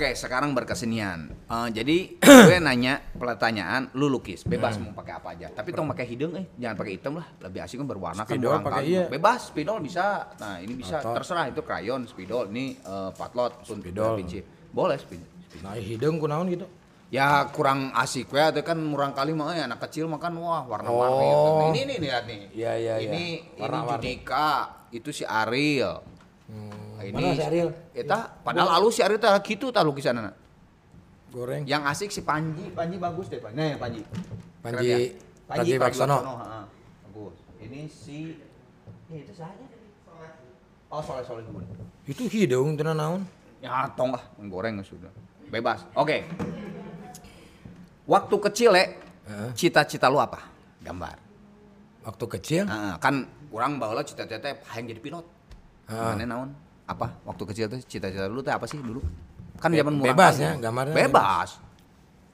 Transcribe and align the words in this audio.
Oke, 0.00 0.16
sekarang 0.16 0.56
berkesenian. 0.56 1.28
Eh, 1.28 1.68
jadi 1.76 2.16
gue 2.48 2.56
nanya 2.56 3.04
pertanyaan, 3.12 3.92
lu 3.92 4.08
lukis, 4.08 4.48
bebas 4.48 4.80
Hmm. 4.80 4.88
mau 4.88 4.96
pakai 4.96 5.12
apa 5.12 5.36
aja. 5.36 5.52
Tapi 5.52 5.76
tong 5.76 5.92
pakai 5.92 6.08
hidung 6.08 6.32
eh, 6.40 6.48
jangan 6.56 6.72
pakai 6.72 6.92
hitam 6.96 7.20
lah. 7.20 7.28
Lebih 7.36 7.60
asik 7.60 7.76
kan 7.76 7.84
berwarna 7.84 8.24
kan 8.24 8.32
Spidol 8.32 8.48
orang 8.48 8.64
pakai 8.64 8.84
iya. 8.88 9.04
Bebas, 9.12 9.52
spidol 9.52 9.76
bisa. 9.84 10.32
Nah, 10.40 10.56
ini 10.56 10.72
bisa 10.72 11.04
Atau- 11.04 11.12
terserah 11.20 11.52
itu 11.52 11.60
krayon, 11.60 12.08
spidol, 12.08 12.48
ini 12.48 12.80
eh, 12.80 13.10
patlot, 13.12 13.60
Spidol. 13.60 14.24
pinci. 14.24 14.40
Boleh 14.72 14.96
spidol. 14.96 15.28
Nah, 15.60 15.76
hidung 15.76 16.16
kunaon 16.16 16.48
gitu. 16.48 16.64
Ya 17.12 17.44
kurang 17.52 17.92
asik 17.92 18.32
ya, 18.32 18.56
itu 18.56 18.64
kan 18.64 18.80
murang 18.80 19.12
kali 19.12 19.36
mah 19.36 19.52
eh, 19.52 19.68
anak 19.68 19.84
kecil 19.84 20.08
makan 20.08 20.32
wah 20.40 20.64
warna-warni. 20.64 21.28
Oh. 21.28 21.68
Ini 21.68 21.80
nih 21.84 21.96
lihat 22.00 22.24
nih. 22.24 22.40
Iya, 22.56 22.72
iya, 22.72 22.94
iya. 22.96 23.10
Ini 23.12 23.24
ini 23.52 23.60
Warna-warni. 23.60 24.00
Judika, 24.00 24.48
itu 24.96 25.12
si 25.12 25.28
Ariel. 25.28 26.00
Nah, 26.48 26.79
ini 27.04 27.14
Mana 27.14 27.32
si 27.32 27.42
Ariel? 27.42 27.68
Eta 27.92 28.18
padahal 28.40 28.70
alus 28.76 28.96
si 28.96 29.00
Ariel 29.00 29.20
teh 29.20 29.30
gitu 29.44 29.72
tah 29.72 29.80
lukisanana. 29.80 30.32
Goreng. 31.30 31.62
Yang 31.62 31.82
asik 31.86 32.10
si 32.10 32.20
Panji, 32.26 32.74
Panji 32.74 32.98
bagus 32.98 33.30
deh, 33.30 33.38
Panji. 33.38 33.54
Nah, 33.54 33.66
ya, 33.70 33.76
Panji. 33.78 34.02
Panji- 34.60 34.74
Keren 34.82 34.82
ya? 34.84 34.98
Panji 35.46 35.72
Waksono. 35.78 36.18
ha. 36.18 36.66
Bagus. 37.06 37.36
Ini 37.62 37.80
si 37.86 38.18
ya 39.06 39.16
itu 39.22 39.34
saja. 39.34 39.64
Oh, 40.90 40.98
soleh 40.98 41.22
soleh 41.22 41.46
dulu. 41.46 41.62
Itu 42.02 42.26
hidung 42.26 42.74
tenan 42.74 42.98
naon? 42.98 43.22
Ya, 43.62 43.86
tong 43.94 44.10
lah, 44.10 44.26
menggoreng 44.34 44.82
sudah. 44.82 45.06
Bebas. 45.46 45.86
Oke. 45.94 46.26
Waktu 48.10 48.36
kecil, 48.50 48.74
Heeh. 48.74 49.50
cita-cita 49.54 50.10
lu 50.10 50.18
apa? 50.18 50.42
Gambar. 50.82 51.14
Waktu 52.02 52.24
kecil? 52.38 52.62
Heeh, 52.66 52.94
kan 52.98 53.22
kurang 53.54 53.78
baheula 53.78 54.02
cita-cita 54.02 54.42
teh 54.42 54.54
hayang 54.74 54.90
jadi 54.90 54.98
pilot. 54.98 55.26
Heeh. 55.86 56.10
Mana 56.18 56.24
naon? 56.26 56.50
Apa? 56.90 57.06
Waktu 57.22 57.42
kecil 57.46 57.64
teh 57.70 57.80
cita-cita 57.86 58.26
lu 58.26 58.42
teh 58.42 58.50
apa 58.50 58.66
sih 58.66 58.82
dulu? 58.82 58.98
Kan 59.62 59.70
Be- 59.70 59.78
zaman 59.78 59.94
murang 59.94 60.10
bebas 60.10 60.34
kali. 60.34 60.42
ya, 60.42 60.52
gambarnya 60.58 60.94
Bebas. 60.96 61.50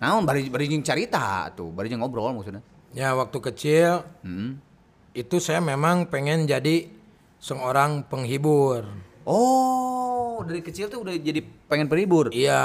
Naon 0.00 0.24
bari 0.24 0.48
bari 0.48 0.64
carita 0.80 1.52
tuh, 1.52 1.68
bari 1.72 1.92
ngobrol 1.92 2.32
maksudnya. 2.32 2.64
Ya, 2.96 3.12
waktu 3.12 3.36
kecil 3.42 4.00
Hmm. 4.24 4.56
itu 5.12 5.36
saya 5.36 5.60
memang 5.60 6.08
pengen 6.08 6.48
jadi 6.48 6.88
seorang 7.36 8.08
penghibur. 8.08 8.88
Oh, 9.26 10.40
dari 10.40 10.62
kecil 10.62 10.88
tuh 10.88 11.04
udah 11.04 11.12
jadi 11.12 11.44
pengen 11.68 11.90
penghibur. 11.90 12.32
Iya. 12.32 12.62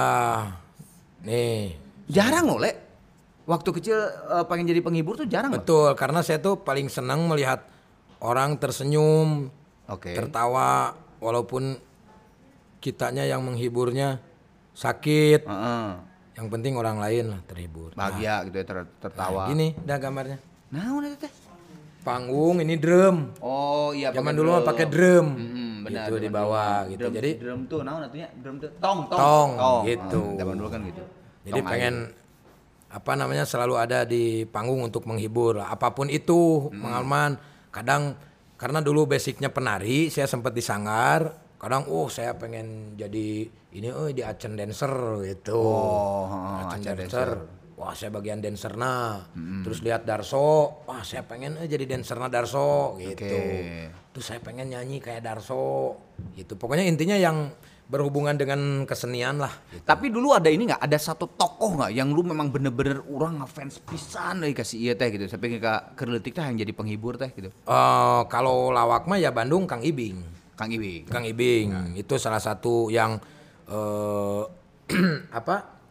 Nih, 1.22 1.76
Jarang 2.08 2.48
loh, 2.48 2.60
Le. 2.60 2.72
Waktu 3.48 3.70
kecil 3.74 3.98
eh, 3.98 4.46
pengen 4.46 4.68
jadi 4.68 4.80
penghibur 4.80 5.18
tuh 5.18 5.26
jarang 5.26 5.52
loh. 5.52 5.60
betul 5.60 5.90
karena 5.96 6.22
saya 6.22 6.38
tuh 6.38 6.62
paling 6.62 6.88
senang 6.88 7.26
melihat 7.26 7.66
orang 8.22 8.56
tersenyum, 8.56 9.50
Oke. 9.90 10.14
tertawa 10.14 10.94
walaupun 11.22 11.78
kitanya 12.80 13.24
yang 13.24 13.40
menghiburnya 13.40 14.18
sakit. 14.74 15.46
Heeh. 15.46 15.88
Yang 16.34 16.48
penting 16.50 16.74
orang 16.74 16.98
lain 16.98 17.30
lah 17.30 17.42
terhibur. 17.46 17.94
Bahagia 17.94 18.42
gitu 18.44 18.56
ya 18.58 18.66
ter- 18.66 18.82
Nah, 18.82 19.00
tertawa. 19.00 19.44
gini 19.46 19.78
dah 19.78 19.96
gambarnya. 19.96 20.38
Naon 20.72 21.06
eta 21.06 21.18
teh? 21.22 21.34
Panggung 22.02 22.58
ini 22.58 22.76
drum. 22.76 23.30
Oh 23.38 23.94
iya 23.94 24.10
Zaman 24.10 24.34
dulu 24.34 24.50
mah 24.52 24.66
pakai 24.66 24.90
drum. 24.90 25.38
Mm-mm, 25.38 25.72
benar. 25.86 26.10
Gitu 26.10 26.14
di 26.18 26.30
bawah 26.30 26.90
gitu. 26.90 27.06
Drum, 27.06 27.14
Jadi 27.14 27.32
drum 27.38 27.60
tuh 27.70 27.80
naon 27.86 28.02
atunya? 28.02 28.28
Drum 28.34 28.58
tuh 28.58 28.72
tong 28.82 29.06
tong. 29.06 29.50
Tong, 29.54 29.82
gitu. 29.86 30.22
Ah, 30.26 30.38
zaman 30.42 30.56
dulu 30.58 30.70
kan 30.70 30.82
gitu. 30.84 31.04
Jadi 31.44 31.60
Tong 31.60 31.70
pengen 31.70 31.96
air. 32.10 32.20
apa 32.92 33.12
namanya 33.14 33.46
selalu 33.46 33.76
ada 33.78 34.00
di 34.04 34.24
panggung 34.46 34.82
untuk 34.82 35.06
menghibur 35.06 35.62
apa 35.62 35.94
pun 35.94 36.10
itu 36.10 36.68
Hmm. 36.68 36.82
pengalaman 36.82 37.32
kadang 37.70 38.18
karena 38.62 38.78
dulu 38.86 39.10
basicnya 39.10 39.50
penari 39.50 40.14
saya 40.14 40.30
sempat 40.30 40.54
disanggar 40.54 41.34
kadang 41.58 41.90
oh 41.90 42.06
saya 42.14 42.38
pengen 42.38 42.94
jadi 42.94 43.50
ini 43.74 43.88
oh 43.90 44.14
di 44.14 44.22
Acen 44.22 44.54
dancer 44.54 44.94
gitu. 45.26 45.58
Oh, 45.58 46.30
Acen 46.62 46.86
Acen 46.86 46.94
dancer. 46.94 47.30
wah 47.74 47.98
saya 47.98 48.14
bagian 48.14 48.38
dancer 48.38 48.78
nah 48.78 49.26
terus 49.66 49.82
lihat 49.82 50.06
Darso 50.06 50.86
wah 50.86 51.02
saya 51.02 51.26
pengen 51.26 51.58
eh, 51.58 51.66
jadi 51.66 51.90
dancerna 51.90 52.30
Darso 52.30 53.02
gitu. 53.02 53.26
Oke. 53.26 53.90
terus 54.14 54.26
saya 54.30 54.38
pengen 54.46 54.70
nyanyi 54.70 55.02
kayak 55.02 55.26
Darso 55.26 55.98
gitu. 56.38 56.54
Pokoknya 56.54 56.86
intinya 56.86 57.18
yang 57.18 57.50
berhubungan 57.92 58.40
dengan 58.40 58.88
kesenian 58.88 59.36
lah 59.36 59.52
gitu. 59.68 59.84
Tapi 59.84 60.08
dulu 60.08 60.32
ada 60.32 60.48
ini 60.48 60.64
nggak? 60.64 60.80
Ada 60.80 61.12
satu 61.12 61.28
tokoh 61.28 61.84
nggak 61.84 61.92
yang 61.92 62.16
lu 62.16 62.24
memang 62.24 62.48
bener-bener 62.48 63.04
orang 63.12 63.44
ngefans 63.44 63.84
pisan 63.84 64.48
euy 64.48 64.56
kasih 64.56 64.80
iya 64.80 64.94
teh 64.96 65.12
gitu. 65.12 65.28
Sampai 65.28 65.60
ke 65.60 65.74
kerletik 66.00 66.32
teh 66.32 66.40
yang 66.40 66.56
jadi 66.56 66.72
penghibur 66.72 67.20
teh 67.20 67.28
gitu. 67.36 67.52
Eh, 67.52 68.22
kalau 68.32 68.72
lawak 68.72 69.12
mah 69.12 69.20
ya 69.20 69.36
Bandung 69.36 69.68
Kang 69.68 69.84
Ibing. 69.84 70.40
Kang 70.56 70.72
Iwi. 70.72 71.04
Kang 71.12 71.28
Ibing 71.28 72.00
itu 72.00 72.16
salah 72.16 72.40
satu 72.40 72.88
yang 72.88 73.20
eh 73.68 74.44
apa? 75.40 75.84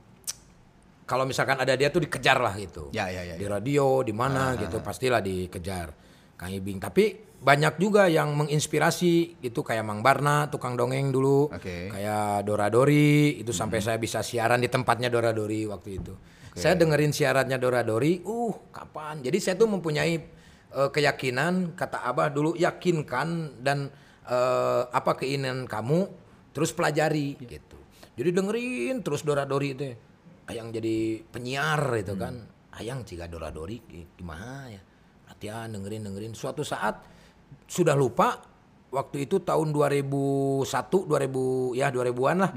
Kalau 1.04 1.26
misalkan 1.26 1.58
ada 1.58 1.74
dia 1.74 1.90
tuh 1.92 2.06
dikejar 2.06 2.38
lah 2.38 2.54
gitu. 2.54 2.88
Ya, 2.94 3.10
ya, 3.10 3.26
ya, 3.26 3.34
Di 3.34 3.44
ya. 3.44 3.50
radio, 3.50 4.00
di 4.06 4.14
mana 4.14 4.54
gitu 4.56 4.78
pastilah 4.80 5.18
dikejar 5.20 5.90
Kang 6.38 6.54
Ibing. 6.54 6.78
Tapi 6.80 7.29
banyak 7.40 7.80
juga 7.80 8.04
yang 8.04 8.36
menginspirasi 8.36 9.40
gitu 9.40 9.64
kayak 9.64 9.80
Mang 9.80 10.04
Barna 10.04 10.52
tukang 10.52 10.76
dongeng 10.76 11.08
dulu. 11.08 11.48
Oke. 11.48 11.88
Kayak 11.88 12.44
Dora 12.44 12.68
Dori 12.68 13.40
itu 13.40 13.50
sampai 13.50 13.80
saya 13.80 13.96
bisa 13.96 14.20
siaran 14.20 14.60
di 14.60 14.68
tempatnya 14.68 15.08
Dora 15.08 15.32
Dori 15.32 15.64
waktu 15.64 15.90
itu. 15.96 16.14
Saya 16.52 16.76
dengerin 16.76 17.14
siarannya 17.14 17.56
Dora 17.56 17.80
Dori, 17.80 18.20
uh 18.20 18.54
kapan? 18.68 19.24
Jadi 19.24 19.38
saya 19.40 19.54
tuh 19.56 19.72
mempunyai 19.72 20.14
eh, 20.68 20.90
keyakinan 20.92 21.72
kata 21.72 22.04
Abah 22.04 22.28
dulu 22.28 22.52
yakinkan 22.60 23.62
dan 23.64 23.88
eh, 24.28 24.82
apa 24.92 25.16
keinginan 25.16 25.64
kamu 25.64 26.12
terus 26.52 26.76
pelajari 26.76 27.40
gitu. 27.40 27.78
Jadi 28.20 28.30
dengerin 28.36 29.00
terus 29.00 29.24
Dora 29.24 29.48
Dori 29.48 29.72
itu. 29.72 29.88
Ayang 30.50 30.74
jadi 30.74 31.24
penyiar 31.24 31.80
itu 31.96 32.12
kan. 32.20 32.44
Ayang 32.76 33.06
ciga 33.08 33.24
Dora 33.30 33.48
Dori 33.48 33.80
gimana 34.18 34.68
ya? 34.68 34.82
Latihan 35.30 35.72
dengerin 35.72 36.04
dengerin 36.10 36.34
suatu 36.36 36.66
saat 36.66 37.00
sudah 37.66 37.94
lupa 37.94 38.40
waktu 38.90 39.24
itu 39.24 39.38
tahun 39.38 39.70
2001 39.70 40.66
2000 41.06 41.78
ya 41.78 41.86
2000-an 41.88 42.36
lah. 42.38 42.52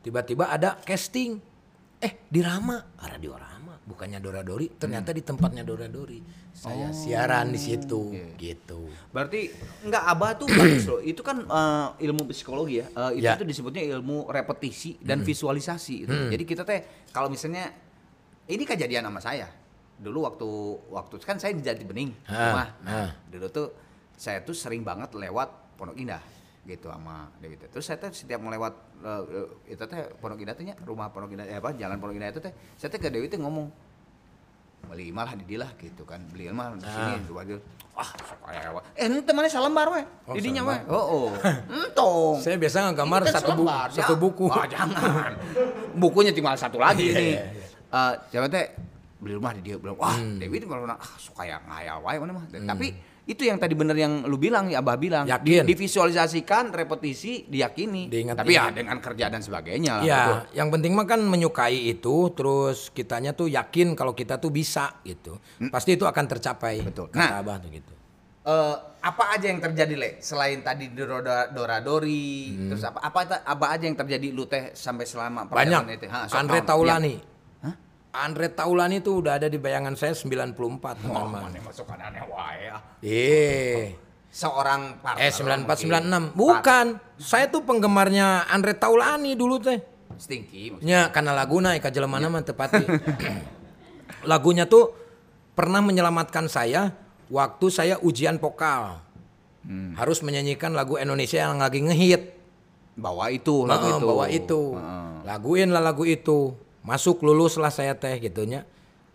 Tiba-tiba 0.00 0.48
ada 0.48 0.78
casting. 0.80 1.36
Eh 1.96 2.12
di 2.28 2.44
Rama, 2.44 2.76
ah, 3.00 3.08
radio 3.08 3.32
Rama, 3.34 3.80
bukannya 3.82 4.20
Dora 4.20 4.44
Dori, 4.44 4.68
ternyata 4.68 5.16
di 5.16 5.24
tempatnya 5.24 5.64
Dora 5.64 5.88
Dori. 5.88 6.20
Saya 6.52 6.92
siaran 6.92 7.52
di 7.52 7.60
situ 7.60 8.12
gitu. 8.36 8.88
Berarti 9.12 9.48
nggak 9.82 10.04
abah 10.06 10.30
tuh 10.36 10.46
bagus 10.46 10.84
loh. 10.86 11.00
Itu 11.00 11.24
kan 11.24 11.40
eh, 11.42 11.86
ilmu 12.04 12.28
psikologi 12.28 12.80
ya. 12.80 12.86
Eh, 12.86 13.20
itu 13.20 13.24
Ya. 13.24 13.36
tuh 13.36 13.48
disebutnya 13.48 13.80
ilmu 13.96 14.28
repetisi 14.28 15.00
dan 15.00 15.24
visualisasi. 15.24 16.04
Gitu. 16.04 16.14
Jadi 16.32 16.44
kita 16.44 16.62
teh 16.64 16.84
kalau 17.12 17.32
misalnya 17.32 17.72
ini 18.46 18.62
kejadian 18.62 19.08
sama 19.08 19.20
saya. 19.20 19.48
Dulu 19.96 20.28
waktu 20.28 20.48
waktu 20.92 21.14
kan 21.24 21.40
saya 21.40 21.56
di 21.56 21.64
Jati 21.64 21.84
Bening 21.88 22.12
Ah, 22.28 22.52
rumah. 22.52 22.68
Nah, 22.84 22.92
ah. 22.92 23.10
dulu 23.32 23.48
tuh 23.48 23.68
saya 24.16 24.40
tuh 24.40 24.52
sering 24.52 24.80
banget 24.80 25.12
lewat 25.12 25.76
Pondok 25.76 25.94
Indah 25.94 26.20
gitu 26.64 26.88
sama 26.88 27.30
Dewi. 27.38 27.54
Terus 27.60 27.84
saya 27.84 27.96
tuh 27.96 28.10
setiap 28.10 28.40
mau 28.40 28.48
lewat 28.48 28.72
eh, 28.98 29.22
eh, 29.36 29.48
itu 29.70 29.82
teh 29.82 30.00
Pondok 30.16 30.40
Indah 30.40 30.52
tuh 30.52 30.64
nya, 30.64 30.74
rumah 30.82 31.06
Pondok 31.08 31.30
Indah 31.30 31.44
eh, 31.44 31.56
apa 31.56 31.70
jalan 31.72 31.96
Pondok 31.96 32.16
Indah 32.16 32.30
itu 32.30 32.40
teh 32.40 32.50
saya 32.74 32.88
teh 32.88 32.98
ke 32.98 33.06
Dewi 33.06 33.28
teh 33.28 33.36
ngomong 33.36 33.68
beli 34.86 35.10
malah 35.10 35.34
di 35.34 35.42
dia 35.44 35.58
lah 35.60 35.70
gitu 35.74 36.02
kan. 36.02 36.22
Beli 36.30 36.46
mah 36.48 36.70
di 36.74 36.86
sini 36.86 37.18
dua 37.26 37.42
dia 37.42 37.58
wah 37.90 38.06
supaya 38.22 38.70
eh 38.94 39.04
ente 39.04 39.32
mana 39.32 39.48
salembar 39.48 39.88
we 39.90 40.02
Oh, 40.24 40.34
di 40.34 40.40
dinya 40.40 40.62
we 40.62 40.74
salembar. 40.74 40.94
oh 40.94 41.06
oh. 41.06 41.28
Entong. 41.74 42.34
Saya 42.38 42.54
biasa 42.54 42.76
ngegambar 42.88 43.20
Ini 43.20 43.26
kan 43.26 43.34
satu 43.34 43.50
buku, 43.52 43.66
selembar, 43.66 43.88
satu 43.90 44.14
ya. 44.14 44.20
buku. 44.20 44.44
Jangan. 44.70 45.30
Bukunya 45.96 46.30
tinggal 46.30 46.54
satu 46.54 46.78
lagi 46.78 47.02
Iya, 47.04 47.14
ini. 47.14 47.26
iya, 47.26 47.44
iya. 47.50 47.66
Eh, 47.88 48.12
siapa 48.30 48.46
teh? 48.46 48.66
Beli 49.16 49.32
rumah 49.34 49.50
di 49.50 49.60
dia 49.60 49.74
bilang. 49.74 49.98
Wah 49.98 50.14
Hmm. 50.14 50.38
Dewi 50.38 50.54
itu 50.54 50.66
malah 50.66 50.94
ah, 50.94 51.14
suka 51.18 51.42
yang 51.42 51.62
ngayal 51.66 51.98
wae 52.00 52.16
mana 52.16 52.32
mah. 52.32 52.44
Tapi 52.46 52.86
itu 53.26 53.42
yang 53.42 53.58
tadi 53.58 53.74
bener 53.74 53.92
yang 53.92 54.22
lu 54.22 54.38
bilang 54.38 54.70
ya 54.70 54.78
abah 54.78 54.94
bilang 54.94 55.26
Yakin. 55.26 55.62
Di- 55.62 55.74
divisualisasikan 55.74 56.70
repetisi 56.70 57.42
diyakini 57.44 58.06
Diingat-ingat. 58.06 58.38
tapi 58.38 58.54
ya 58.54 58.70
dengan 58.70 58.96
kerja 58.98 59.26
dan 59.26 59.42
sebagainya 59.42 59.92
lah, 59.92 60.02
betul. 60.02 60.36
Ya, 60.46 60.56
yang 60.56 60.68
penting 60.70 60.94
mah 60.94 61.04
kan 61.04 61.20
menyukai 61.20 61.90
itu, 61.90 62.30
terus 62.30 62.88
kitanya 62.88 63.34
tuh 63.34 63.46
yakin 63.48 63.92
kalau 63.92 64.14
kita 64.14 64.38
tuh 64.38 64.48
bisa 64.48 65.02
gitu. 65.02 65.42
Pasti 65.68 65.94
itu 65.94 66.06
akan 66.06 66.24
tercapai. 66.24 66.80
Betul. 66.80 67.10
Kata 67.10 67.18
Nah, 67.18 67.42
Abah 67.42 67.58
tuh 67.58 67.70
gitu. 67.70 67.92
Eh, 68.46 68.74
apa 69.02 69.34
aja 69.34 69.50
yang 69.50 69.58
terjadi 69.58 69.94
le 69.94 70.10
selain 70.20 70.62
tadi 70.62 70.86
Dora 70.88 71.50
Dora 71.50 71.82
Dori 71.82 72.54
terus 72.66 72.82
apa 72.82 73.02
apa 73.02 73.42
apa 73.42 73.66
aja 73.70 73.86
yang 73.86 73.94
terjadi 73.94 74.30
lu 74.30 74.46
teh 74.46 74.70
sampai 74.70 75.02
selama 75.02 75.50
Banyak. 75.50 75.82
itu? 75.92 76.06
Ha, 76.06 76.26
sok 76.26 76.38
Andre? 76.38 76.58
Taulani. 76.62 77.14
Ya. 77.14 77.35
Andre 78.18 78.48
Taulani 78.48 78.98
tuh 78.98 79.20
udah 79.20 79.36
ada 79.36 79.46
di 79.46 79.56
bayangan 79.56 79.92
saya 79.92 80.16
94 80.16 80.56
Oh, 80.56 80.94
teman-teman. 80.96 81.50
mana 81.50 81.58
masuk 81.60 81.84
aneh 81.90 82.24
wae 82.24 82.56
ya. 82.64 82.76
Eh, 83.00 83.84
Seorang 84.28 85.00
partner 85.00 85.20
eh 85.20 85.32
94 85.32 85.64
mungkin. 85.64 86.32
96. 86.32 86.32
Bukan. 86.32 86.86
Saya 87.16 87.48
tuh 87.48 87.60
penggemarnya 87.62 88.44
Andre 88.46 88.72
Taulani 88.72 89.32
dulu 89.32 89.56
teh. 89.58 89.80
Stinky 90.16 90.72
maksudnya. 90.72 90.88
Ya, 90.88 91.02
karena 91.08 91.32
laguna 91.32 91.72
ika 91.72 91.88
jelemana 91.88 92.28
mah 92.28 92.40
tepati. 92.40 92.84
Lagunya 94.24 94.64
tuh 94.64 94.92
pernah 95.52 95.80
menyelamatkan 95.80 96.46
saya 96.46 96.92
waktu 97.28 97.66
saya 97.68 97.94
ujian 97.98 98.36
vokal. 98.36 99.00
Hmm. 99.64 99.92
Harus 99.94 100.22
menyanyikan 100.22 100.72
lagu 100.72 100.96
Indonesia 100.96 101.40
yang 101.40 101.58
lagi 101.58 101.80
ngehit. 101.80 102.32
bawa 102.96 103.28
itu 103.28 103.68
lagu 103.68 103.92
Heeh, 103.92 103.98
itu. 104.00 104.06
bawa 104.08 104.24
itu. 104.26 104.62
Heeh. 104.72 105.08
Laguin 105.24 105.68
lah 105.68 105.84
lagu 105.84 106.04
itu. 106.04 106.56
Masuk 106.86 107.26
lulus 107.26 107.58
lah 107.58 107.74
saya 107.74 107.98
teh 107.98 108.14
gitunya. 108.22 108.62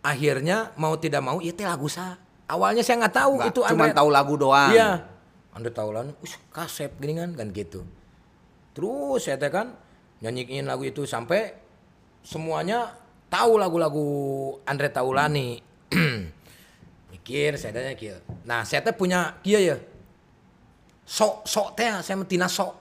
Akhirnya 0.03 0.75
mau 0.75 0.99
tidak 0.99 1.23
mau 1.23 1.39
ya 1.39 1.55
teh 1.55 1.63
lagu 1.63 1.87
sa. 1.87 2.19
Awalnya 2.51 2.83
saya 2.83 3.07
nggak 3.07 3.15
tahu 3.15 3.33
Nggak, 3.39 3.49
itu 3.55 3.59
Andre. 3.63 3.95
tahu 3.95 4.09
lagu 4.11 4.33
doang. 4.35 4.75
Iya. 4.75 5.07
Andre 5.55 5.71
Taulani, 5.71 6.11
us 6.19 6.35
kaset 6.51 6.91
gini 6.99 7.15
kan 7.15 7.31
kan 7.31 7.47
gitu. 7.55 7.87
Terus 8.75 9.23
saya 9.23 9.39
teh 9.39 9.47
kan 9.47 9.71
nyanyiin 10.19 10.67
lagu 10.67 10.83
itu 10.83 11.07
sampai 11.07 11.55
semuanya 12.23 12.91
tahu 13.31 13.55
lagu-lagu 13.55 14.07
Andre 14.67 14.91
Taulani. 14.91 15.63
Mikir 17.11 17.55
saya 17.55 17.71
tanya 17.71 17.95
kieu. 17.95 18.19
Nah, 18.43 18.67
saya 18.67 18.83
teh 18.83 18.91
punya 18.95 19.39
kieu 19.43 19.59
ya. 19.59 19.79
Sok 21.07 21.47
sok 21.47 21.75
teh 21.79 21.87
saya 22.03 22.19
mah 22.19 22.27
tina 22.27 22.51
sok. 22.51 22.75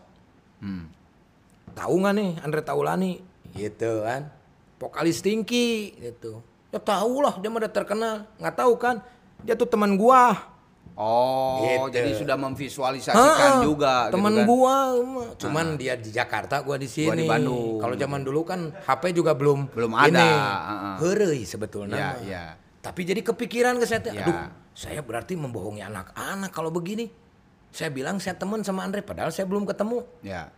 Hmm. 0.62 0.90
Tahu 1.78 1.94
nggak 1.94 2.14
nih 2.18 2.30
Andre 2.42 2.62
Taulani? 2.66 3.12
Gitu 3.54 4.02
kan. 4.02 4.30
Vokalis 4.80 5.20
Tingki 5.20 5.92
gitu. 5.94 6.40
Ya 6.72 6.80
tahu 6.80 7.20
lah 7.20 7.36
dia 7.36 7.46
mah 7.46 7.60
udah 7.60 7.68
terkenal. 7.68 8.16
Nggak 8.36 8.56
tahu 8.56 8.72
kan? 8.74 9.04
Dia 9.40 9.52
tuh 9.52 9.68
teman 9.68 9.94
gua. 9.94 10.48
Oh, 10.92 11.64
Gitu. 11.86 11.96
jadi 11.96 12.10
sudah 12.12 12.36
memvisualisasikan 12.36 13.16
Heeh, 13.16 13.64
juga 13.64 14.12
teman 14.12 14.32
gitu 14.34 14.42
kan. 14.42 14.46
gua 14.46 14.76
cuman 15.32 15.66
dia 15.74 15.96
di 15.96 16.12
Jakarta 16.12 16.60
gua 16.60 16.76
di 16.76 16.84
sini 16.84 17.08
di 17.14 17.24
Bandung. 17.24 17.80
kalau 17.80 17.96
zaman 17.96 18.20
dulu 18.20 18.44
kan 18.44 18.68
HP 18.84 19.14
juga 19.14 19.32
belum 19.32 19.72
Belum 19.72 19.96
ada, 19.96 20.28
heureuy 21.00 21.48
sebetulnya 21.48 21.96
Iya, 21.96 22.04
mah. 22.04 22.16
iya. 22.20 22.44
tapi 22.80 23.08
jadi 23.08 23.20
kepikiran 23.22 23.80
ke 23.80 23.86
saya 23.86 24.04
Iya. 24.04 24.12
aduh 24.20 24.36
saya 24.72 25.00
berarti 25.00 25.34
membohongi 25.34 25.80
anak-anak 25.80 26.50
kalau 26.50 26.68
begini 26.68 27.08
saya 27.70 27.88
bilang 27.88 28.20
saya 28.20 28.36
teman 28.36 28.60
sama 28.60 28.84
Andre 28.84 29.00
padahal 29.00 29.32
saya 29.32 29.48
belum 29.48 29.64
ketemu 29.64 30.04
Ya. 30.20 30.52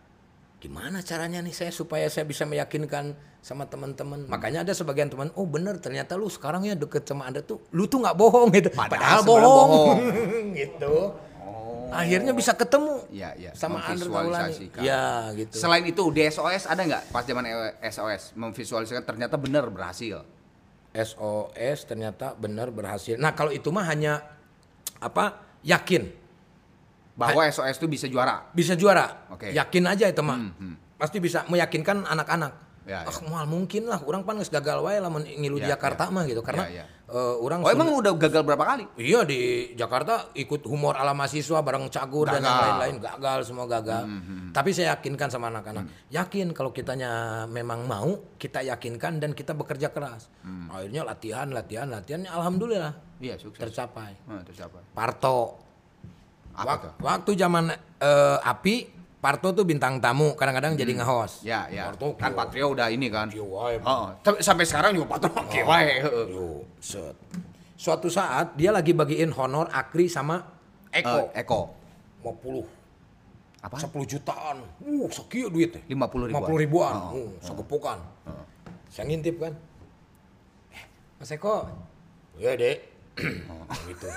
Gimana 0.63 1.03
caranya 1.03 1.43
nih 1.43 1.51
saya 1.51 1.75
supaya 1.75 2.07
saya 2.07 2.23
bisa 2.23 2.47
meyakinkan 2.47 3.19
sama 3.43 3.67
teman-teman? 3.67 4.31
Makanya 4.31 4.63
ada 4.63 4.71
sebagian 4.71 5.11
teman 5.11 5.27
oh 5.35 5.43
bener 5.43 5.75
ternyata 5.83 6.15
lu 6.15 6.31
sekarang 6.31 6.63
ya 6.63 6.71
deket 6.71 7.03
sama 7.03 7.27
Andre 7.27 7.43
tuh 7.43 7.59
lu 7.75 7.83
tuh 7.83 7.99
nggak 7.99 8.15
bohong 8.15 8.47
gitu. 8.55 8.71
Padahal 8.71 9.19
padahal, 9.19 9.21
bohong, 9.27 9.69
bohong. 9.75 9.99
gitu. 10.63 10.95
Akhirnya 11.93 12.33
bisa 12.33 12.55
ketemu 12.55 13.05
Iya, 13.11 13.29
iya. 13.37 13.51
sama 13.53 13.83
Andre 13.83 14.07
Taulani 14.07 14.23
Memvisualisasikan. 14.55 14.81
ya 14.81 15.03
gitu. 15.35 15.53
Selain 15.59 15.83
itu 15.83 16.01
di 16.15 16.21
SOS 16.31 16.63
ada 16.71 16.81
nggak 16.87 17.03
pas 17.11 17.27
zaman 17.27 17.43
SOS 17.83 18.23
memvisualisasikan 18.39 19.03
ternyata 19.03 19.35
benar 19.35 19.67
berhasil. 19.67 20.23
SOS 20.95 21.83
ternyata 21.83 22.39
benar 22.39 22.71
berhasil. 22.71 23.19
Nah 23.19 23.35
kalau 23.35 23.51
itu 23.51 23.67
mah 23.67 23.83
hanya 23.83 24.23
apa 25.03 25.43
yakin 25.67 26.22
Bahwa 27.13 27.45
SOS 27.45 27.77
itu 27.77 27.85
bisa 27.85 28.05
juara. 28.07 28.49
bisa 28.51 28.73
juara 28.73 29.29
Oke. 29.29 29.49
yakin 29.49 29.83
aja 29.85 30.05
itu 30.07 30.19
mah 30.19 30.39
Hmm, 30.39 30.51
hmm. 30.51 30.75
pasti 30.95 31.17
bisa 31.17 31.45
meyakinkan 31.45 32.03
anak-anak 32.03 32.73
Ya, 32.83 32.99
ah 32.99 33.07
ya. 33.07 33.23
mual 33.23 33.47
mungkin 33.47 33.87
lah 33.87 34.03
orang 34.03 34.27
pan 34.27 34.35
gagal 34.35 34.83
wae 34.83 34.99
lamun 34.99 35.23
ngilu 35.23 35.55
Ya, 35.57 35.71
Jakarta 35.71 36.11
mah 36.11 36.27
gitu 36.27 36.43
karena 36.43 36.67
Ya, 36.67 36.83
ya. 36.83 36.85
eh, 37.07 37.35
orang 37.39 37.63
Oh 37.63 37.71
emang 37.71 37.87
udah 37.95 38.11
gagal 38.13 38.43
berapa 38.43 38.59
kali? 38.59 38.83
Iya 38.99 39.23
di 39.23 39.39
Jakarta 39.71 40.27
ikut 40.35 40.67
humor 40.67 40.91
ala 40.93 41.15
mahasiswa 41.15 41.63
bareng 41.63 41.87
cagur 41.87 42.27
dan 42.27 42.43
yang 42.43 42.51
Gagal. 42.51 42.67
lain-lain 42.75 42.95
gagal 42.99 43.39
semua 43.47 43.71
gagal. 43.71 44.03
Tapi 44.51 44.75
saya 44.75 44.99
yakinkan 44.99 45.31
sama 45.31 45.47
anak-anak, 45.47 46.11
yakin 46.11 46.51
kalau 46.51 46.75
kitanya 46.75 47.11
memang 47.47 47.87
mau, 47.87 48.35
kita 48.35 48.59
yakinkan 48.59 49.15
dan 49.17 49.31
kita 49.31 49.55
bekerja 49.55 49.87
keras. 49.87 50.27
Akhirnya 50.67 51.07
latihan, 51.07 51.47
latihan, 51.47 51.87
latihan, 51.87 52.27
alhamdulillah 52.27 52.99
Iya 53.17 53.39
sukses. 53.39 53.63
tercapai. 53.63 54.11
Hmm, 54.27 54.43
terus 54.43 54.59
apa? 54.59 54.83
Parto, 54.91 55.62
Wak- 56.55 57.01
waktu 57.01 57.31
zaman 57.33 57.73
eh, 57.97 58.37
api, 58.39 58.93
Parto 59.17 59.55
tuh 59.55 59.63
bintang 59.63 59.97
tamu, 59.97 60.35
kadang-kadang 60.35 60.75
jadi 60.75 60.99
nge-host. 60.99 61.41
Ya, 61.41 61.63
ya. 61.67 61.87
Parto 61.87 62.11
Kan. 62.13 62.35
Patrio 62.35 62.75
udah 62.75 62.91
ini 62.91 63.07
kan. 63.07 63.31
Wae, 63.31 63.79
Oh, 63.79 64.11
sampai 64.37 64.67
sekarang 64.67 64.91
juga 64.93 65.15
Patrio 65.15 65.31
oke 65.33 65.59
wae. 65.63 66.03
heeh. 66.03 66.25
Yo, 66.29 66.67
set. 66.77 67.15
Suatu 67.73 68.07
saat 68.07 68.51
dia 68.53 68.69
lagi 68.69 68.91
bagiin 68.91 69.31
honor 69.31 69.71
Akri 69.71 70.05
sama 70.05 70.43
Eko. 70.91 71.31
Eh, 71.31 71.39
Eko. 71.39 71.71
50 72.21 72.67
Apa? 73.63 73.79
10 73.79 74.03
jutaan. 74.05 74.59
Uh, 74.83 75.07
sekieu 75.07 75.47
duit 75.47 75.71
teh. 75.71 75.83
50 75.87 76.27
ribuan. 76.27 76.43
50 76.43 76.59
ribuan. 76.59 76.93
Oh, 76.93 77.15
Uh, 77.15 77.31
segepukan. 77.39 77.99
Saya 78.91 79.07
ngintip 79.07 79.39
kan. 79.39 79.55
Eh, 80.69 80.83
Mas 81.17 81.31
Eko. 81.31 81.63
Ya, 82.35 82.53
Dek. 82.53 82.83
Oh. 83.47 83.63
gitu. 83.87 84.11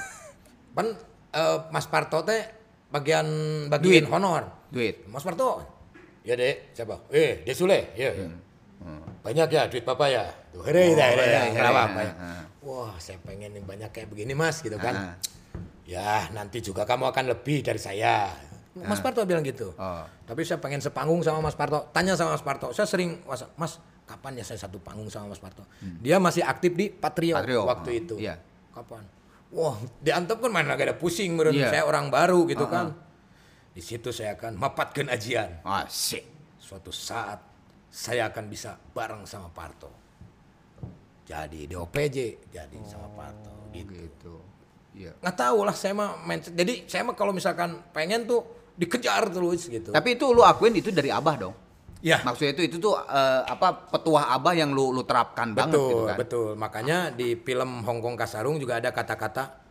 Kan 0.74 0.98
eh, 1.36 1.56
Mas 1.68 1.86
Parto 1.86 2.24
teh 2.24 2.40
bagian 2.88 3.26
bagian 3.68 3.84
Duit. 3.84 4.04
honor. 4.08 4.42
Duit. 4.72 5.04
Mas 5.06 5.20
Parto. 5.22 5.60
Ya, 6.24 6.34
Dek. 6.34 6.72
Siapa? 6.74 7.06
Eh, 7.12 7.44
Desule. 7.44 7.92
Ya. 7.94 8.10
ya. 8.10 8.26
Banyak 9.22 9.48
ya 9.50 9.62
duit 9.66 9.82
Papa 9.82 10.06
ya. 10.10 10.26
Tuh, 10.54 10.62
hore, 10.62 10.90
Hmm. 10.90 10.94
Oh, 10.94 10.98
dah, 10.98 11.08
hore, 11.10 11.22
Pak, 11.22 11.26
ya? 11.26 11.42
iya. 11.50 12.12
Wah, 12.66 12.94
saya 12.98 13.18
pengen 13.22 13.54
yang 13.54 13.66
banyak 13.66 13.90
kayak 13.94 14.10
begini, 14.10 14.34
Mas, 14.34 14.58
gitu 14.62 14.74
kan. 14.78 15.18
Ya, 15.86 16.26
nanti 16.34 16.58
juga 16.58 16.82
kamu 16.82 17.10
akan 17.14 17.24
lebih 17.30 17.62
dari 17.62 17.78
saya. 17.78 18.30
Mas 18.76 19.00
Parto 19.00 19.22
bilang 19.24 19.40
gitu. 19.46 19.72
Oh. 19.78 20.04
Tapi 20.28 20.42
saya 20.44 20.60
pengen 20.60 20.82
sepanggung 20.82 21.22
sama 21.22 21.40
Mas 21.40 21.54
Parto. 21.56 21.88
Tanya 21.94 22.18
sama 22.18 22.34
Mas 22.36 22.44
Parto. 22.44 22.74
Saya 22.76 22.84
sering, 22.90 23.22
"Mas, 23.24 23.46
Mas, 23.56 23.78
kapan 24.04 24.36
ya 24.36 24.44
saya 24.44 24.60
satu 24.60 24.76
panggung 24.82 25.08
sama 25.08 25.30
Mas 25.32 25.40
Parto? 25.40 25.64
Dia 26.02 26.18
masih 26.20 26.44
aktif 26.44 26.74
di 26.76 26.90
Patrio, 26.92 27.38
Patrio, 27.40 27.62
waktu 27.64 27.90
oh, 27.90 28.00
itu. 28.02 28.14
iya. 28.20 28.36
Kapan? 28.74 29.02
Wah, 29.54 29.78
diantep 30.02 30.43
kan 30.43 30.50
mana 30.50 30.75
gak 30.75 30.90
ada 30.90 30.96
pusing 30.98 31.34
meureun. 31.38 31.54
Iya. 31.54 31.70
Saya 31.70 31.82
orang 31.87 32.10
baru 32.10 32.46
gitu 32.50 32.66
kan. 32.66 32.96
Di 33.76 33.82
situ 33.84 34.10
saya 34.10 34.34
akan 34.34 34.58
mapatkan 34.58 35.06
ajian. 35.12 35.62
Asik. 35.62 36.25
Suatu 36.58 36.90
saat 36.90 37.38
saya 37.93 38.28
akan 38.32 38.44
bisa 38.50 38.75
bareng 38.93 39.22
sama 39.28 39.52
Parto. 39.52 39.93
Jadi 41.26 41.66
di 41.66 41.75
OPJ, 41.75 42.48
jadi 42.50 42.78
sama 42.87 43.10
Parto 43.14 43.70
gitu. 43.75 43.93
Gitu. 43.93 44.34
Iya. 44.96 45.12
Nggak 45.20 45.37
tahu 45.37 45.58
lah 45.62 45.76
saya 45.76 45.92
mah 45.92 46.16
mindset. 46.25 46.56
Jadi 46.56 46.88
saya 46.88 47.04
mah 47.04 47.14
kalau 47.14 47.37
misalkan 47.37 47.84
pengen 47.92 48.25
tuh 48.25 48.42
dikejar 48.76 49.28
terus 49.28 49.69
gitu. 49.69 49.92
Tapi 49.92 50.16
itu 50.16 50.25
lu 50.32 50.40
akuin 50.40 50.72
itu 50.72 50.88
dari 50.88 51.12
Abah 51.12 51.37
dong. 51.37 51.65
Ya 52.06 52.22
Maksudnya 52.22 52.54
itu 52.54 52.62
itu 52.70 52.76
tuh 52.78 52.94
eh, 52.94 53.42
apa 53.42 53.90
petuah 53.90 54.30
Abah 54.38 54.54
yang 54.54 54.70
lu 54.70 54.94
lu 54.94 55.02
terapkan 55.02 55.50
banget 55.50 55.74
betul 55.74 55.90
gitu 55.90 56.04
kan. 56.06 56.16
betul. 56.22 56.48
Makanya 56.54 56.98
di 57.10 57.34
film 57.34 57.82
Hongkong 57.82 58.14
Kasarung 58.14 58.62
juga 58.62 58.78
ada 58.78 58.94
kata-kata 58.94 59.66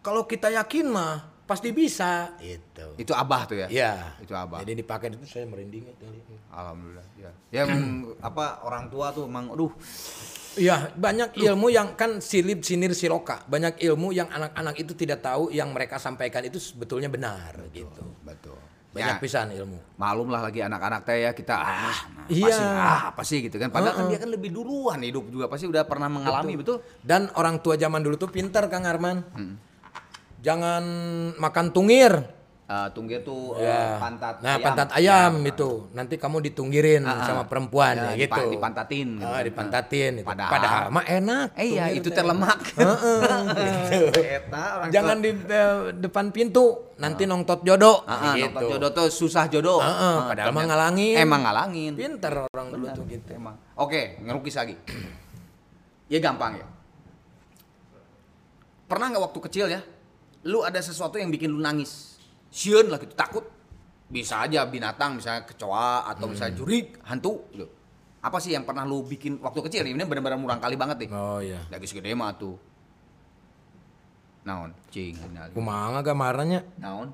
kalau 0.00 0.24
kita 0.24 0.48
yakin 0.48 0.88
mah 0.88 1.34
pasti 1.44 1.72
bisa. 1.76 2.36
Itu. 2.40 2.96
Itu 2.96 3.12
Abah 3.12 3.44
tuh 3.44 3.56
ya. 3.64 3.68
Iya. 3.68 4.16
Itu 4.20 4.32
Abah. 4.32 4.64
Jadi 4.64 4.80
dipakai 4.80 5.12
itu 5.12 5.28
saya 5.28 5.44
merinding 5.44 5.84
itu. 5.92 6.04
Alhamdulillah. 6.48 7.06
Ya. 7.20 7.30
Ya 7.52 7.60
emang, 7.68 8.16
apa 8.20 8.64
orang 8.64 8.88
tua 8.88 9.12
tuh 9.12 9.28
emang 9.28 9.52
aduh 9.52 9.72
Iya, 10.54 10.94
banyak 10.94 11.34
ilmu 11.34 11.66
yang 11.66 11.98
kan 11.98 12.22
silip 12.22 12.62
sinir 12.62 12.94
siloka. 12.94 13.42
Banyak 13.50 13.82
ilmu 13.82 14.14
yang 14.14 14.30
anak-anak 14.30 14.78
itu 14.78 14.94
tidak 14.94 15.18
tahu 15.18 15.50
yang 15.50 15.74
mereka 15.74 15.98
sampaikan 15.98 16.46
itu 16.46 16.62
sebetulnya 16.62 17.10
benar 17.10 17.58
gitu. 17.74 18.14
betul. 18.22 18.53
Banyak 18.94 19.10
Ya, 19.10 19.18
pisan 19.18 19.50
ilmu. 19.50 19.74
malum 19.94 20.30
lah 20.30 20.38
lagi 20.40 20.62
anak-anak 20.62 21.02
teh 21.02 21.18
ya 21.20 21.30
kita 21.30 21.50
ah 21.52 21.66
apa 21.66 22.30
Iya. 22.30 22.46
sih 22.48 22.62
ah 22.64 23.00
apa 23.10 23.22
sih 23.22 23.38
gitu 23.42 23.58
kan 23.58 23.66
padahal 23.68 23.94
kan 23.96 24.04
dia 24.06 24.16
kan 24.16 24.30
lebih 24.30 24.48
duluan 24.48 25.02
hidup 25.02 25.26
juga 25.28 25.50
pasti 25.50 25.66
udah 25.66 25.82
pernah 25.82 26.06
mengalami 26.06 26.54
betul, 26.54 26.78
Dan 27.02 27.26
orang 27.34 27.58
tua 27.58 27.74
zaman 27.74 27.98
dulu 28.00 28.14
tuh 28.14 28.30
pintar 28.30 28.70
Kang 28.70 28.86
Arman. 28.86 29.26
Jangan 30.40 30.84
makan 31.34 31.66
tungir. 31.70 32.12
Eh, 32.64 32.88
tunggir 32.90 33.20
tuh 33.20 33.52
eh, 33.54 33.68
Ya. 33.68 34.00
pantat 34.00 34.40
nah, 34.40 34.56
ayam. 34.56 34.64
pantat 34.64 34.88
ayam 34.96 35.32
Ya. 35.36 35.52
itu. 35.52 35.70
Nanti 35.92 36.16
kamu 36.16 36.40
ditunggirin 36.40 37.04
Ah, 37.04 37.12
ah. 37.14 37.20
sama 37.22 37.42
perempuan 37.44 37.92
Ya, 37.92 38.16
ya, 38.16 38.24
gitu. 38.24 38.40
dipantatin 38.50 39.20
gitu. 39.20 39.28
Ah, 39.28 39.44
dipantatin. 39.44 40.12
itu. 40.16 40.24
Padahal- 40.24 40.48
Padahal, 40.50 40.84
mah 40.88 41.04
enak. 41.04 41.48
eh 41.54 41.66
iya 41.70 41.92
itu 41.92 42.08
teh. 42.08 42.16
terlemak 42.16 42.56
Gitu. 42.72 44.16
Eta 44.16 44.88
Jangan 44.88 45.20
di 45.20 45.36
eh, 45.36 45.76
depan 45.92 46.32
pintu, 46.32 46.96
nanti 46.96 47.28
nongtot 47.28 47.60
jodoh. 47.62 48.00
Ah, 48.04 48.32
gitu. 48.32 48.64
jodoh 48.70 48.90
tuh 48.90 49.12
susah 49.12 49.44
jodoh 49.46 49.78
Ah, 49.78 49.84
ah, 49.84 49.92
Ah, 49.92 50.16
padahal 50.24 50.48
mah 50.48 50.56
ternyata- 50.56 50.68
ngalangin. 50.72 51.14
emang 51.20 51.40
ngalangin 51.42 51.92
Pinter 51.94 52.32
orang 52.46 52.66
dulu 52.70 52.86
tuh 52.90 53.04
gitu. 53.04 53.30
emang 53.30 53.60
oke 53.76 54.00
ngerukis 54.20 54.56
lagi 54.56 54.74
ya 56.08 56.18
gampang 56.18 56.56
ya 56.56 56.66
pernah 58.84 59.06
nggak 59.10 59.20
waktu 59.22 59.38
kecil 59.42 59.66
ya 59.68 59.80
lu 60.44 60.60
ada 60.60 60.76
sesuatu 60.78 61.16
yang 61.16 61.28
bikin 61.28 61.48
lu 61.48 61.58
nangis 61.58 62.13
sieun 62.54 62.86
lah 62.86 63.02
gitu. 63.02 63.10
Takut. 63.18 63.42
Bisa 64.06 64.46
aja 64.46 64.62
binatang 64.64 65.18
misalnya 65.18 65.42
kecoa 65.42 66.06
atau 66.06 66.30
misalnya 66.30 66.54
jurik 66.54 67.02
hantu 67.02 67.50
gitu. 67.50 67.66
Apa 68.22 68.38
sih 68.38 68.54
yang 68.54 68.62
pernah 68.62 68.86
lu 68.86 69.02
bikin 69.02 69.42
waktu 69.42 69.58
kecil? 69.66 69.82
Ini 69.82 70.06
benar-benar 70.06 70.38
murang 70.38 70.62
kali 70.62 70.78
banget 70.78 71.02
nih. 71.02 71.10
Oh 71.10 71.42
iya. 71.42 71.58
lagi 71.66 71.84
segede 71.84 72.14
mah 72.14 72.30
tuh. 72.38 72.54
Naon? 74.44 74.70
Cing. 74.92 75.16
Kumaha 75.56 76.04
gamarnya 76.04 76.62
naon? 76.78 77.10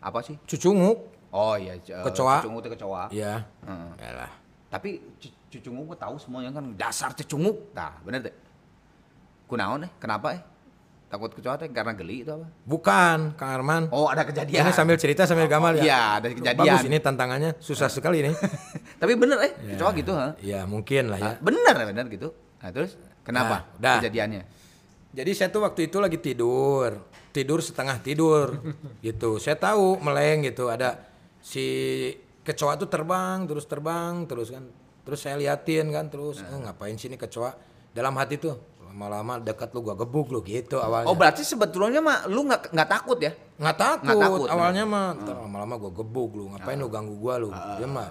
Apa 0.00 0.22
sih? 0.22 0.38
Cucunguk. 0.46 1.10
oh 1.32 1.56
iya 1.56 1.74
eh, 1.74 2.04
Kecoa. 2.04 2.44
cecunguk 2.44 2.60
teh 2.64 2.70
kecoa. 2.72 3.04
Iya. 3.12 3.44
Heeh. 3.66 3.90
Yalah. 3.98 4.32
tapi 4.72 5.00
cu- 5.20 5.36
cucunguk 5.52 5.84
gue 5.92 5.98
tahu 6.00 6.16
semuanya 6.16 6.48
kan. 6.54 6.64
Dasar 6.80 7.12
cecunguk 7.12 7.76
nah 7.76 7.92
bener 8.00 8.24
deh 8.24 8.34
kunaon 9.50 9.84
eh? 9.84 9.92
Kenapa 10.00 10.32
eh 10.32 10.40
takut 11.12 11.28
kecoa 11.28 11.60
teh 11.60 11.68
karena 11.68 11.92
geli 11.92 12.24
itu 12.24 12.32
apa? 12.32 12.48
Bukan, 12.64 13.36
Kang 13.36 13.50
Arman. 13.52 13.92
Oh, 13.92 14.08
ada 14.08 14.24
kejadian. 14.24 14.64
Ini 14.64 14.72
sambil 14.72 14.96
cerita 14.96 15.28
sambil 15.28 15.44
gamal 15.44 15.76
ya. 15.76 15.84
Iya, 15.84 16.00
ada 16.16 16.26
kejadian. 16.32 16.56
Bagus 16.56 16.82
ini 16.88 16.96
tantangannya 16.96 17.50
susah 17.60 17.92
sekali 17.92 18.24
ini. 18.24 18.32
Tapi 19.00 19.12
bener 19.12 19.36
eh, 19.44 19.52
kecoa 19.76 19.92
gitu, 19.92 20.16
ha? 20.16 20.32
Ya 20.40 20.64
mungkin 20.64 21.12
lah 21.12 21.20
ya. 21.20 21.28
Ah, 21.28 21.34
Bener, 21.36 21.76
bener 21.84 22.08
gitu. 22.08 22.32
Nah, 22.32 22.72
terus 22.72 22.96
kenapa 23.20 23.68
Nah, 23.76 24.00
kejadiannya? 24.00 24.42
Jadi 25.12 25.30
saya 25.36 25.52
tuh 25.52 25.60
waktu 25.60 25.92
itu 25.92 26.00
lagi 26.00 26.16
tidur, 26.16 26.96
tidur 27.28 27.60
setengah 27.60 28.00
tidur 28.00 28.56
gitu. 29.04 29.36
Saya 29.36 29.60
tahu 29.60 30.00
meleng 30.00 30.48
gitu 30.48 30.72
ada 30.72 30.96
si 31.44 32.08
kecoa 32.40 32.80
tuh 32.80 32.88
terbang 32.88 33.44
terus 33.44 33.68
terbang 33.68 34.24
terus 34.24 34.48
kan. 34.48 34.64
Terus 35.04 35.20
saya 35.20 35.36
liatin 35.36 35.92
kan 35.92 36.08
terus 36.08 36.40
Nah. 36.40 36.56
oh, 36.56 36.58
ngapain 36.64 36.96
sih 36.96 37.12
ini 37.12 37.20
kecoa 37.20 37.52
dalam 37.92 38.16
hati 38.16 38.40
tuh 38.40 38.56
lama-lama 38.92 39.40
dekat 39.40 39.72
lu 39.72 39.80
gua 39.80 39.96
gebuk 39.96 40.28
lu 40.28 40.44
gitu 40.44 40.76
awalnya. 40.76 41.08
Oh, 41.08 41.16
berarti 41.16 41.40
sebetulnya 41.40 42.04
mah 42.04 42.28
lu 42.28 42.44
nggak 42.44 42.76
nggak 42.76 42.88
takut 42.88 43.16
ya? 43.16 43.32
nggak 43.56 43.76
takut, 43.78 44.04
Nggak 44.04 44.20
takut, 44.20 44.48
Ah. 44.48 44.54
awalnya 44.54 44.84
mah. 44.84 45.06
Ntar 45.16 45.36
lama-lama 45.40 45.74
gua 45.80 45.92
gebuk 45.94 46.30
lu 46.36 46.44
ngapain 46.52 46.76
lu 46.76 46.92
ganggu 46.92 47.16
gua 47.16 47.40
lu? 47.40 47.48
Dia 47.50 47.88
mah 47.88 48.10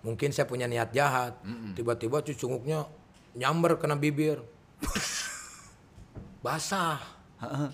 mungkin 0.00 0.30
saya 0.30 0.46
punya 0.46 0.70
niat 0.70 0.94
jahat. 0.94 1.34
Tiba-tiba 1.74 2.22
cucunguknya 2.22 2.86
nyamber 3.34 3.76
kena 3.76 3.98
bibir. 3.98 4.38
Basah. 6.42 6.98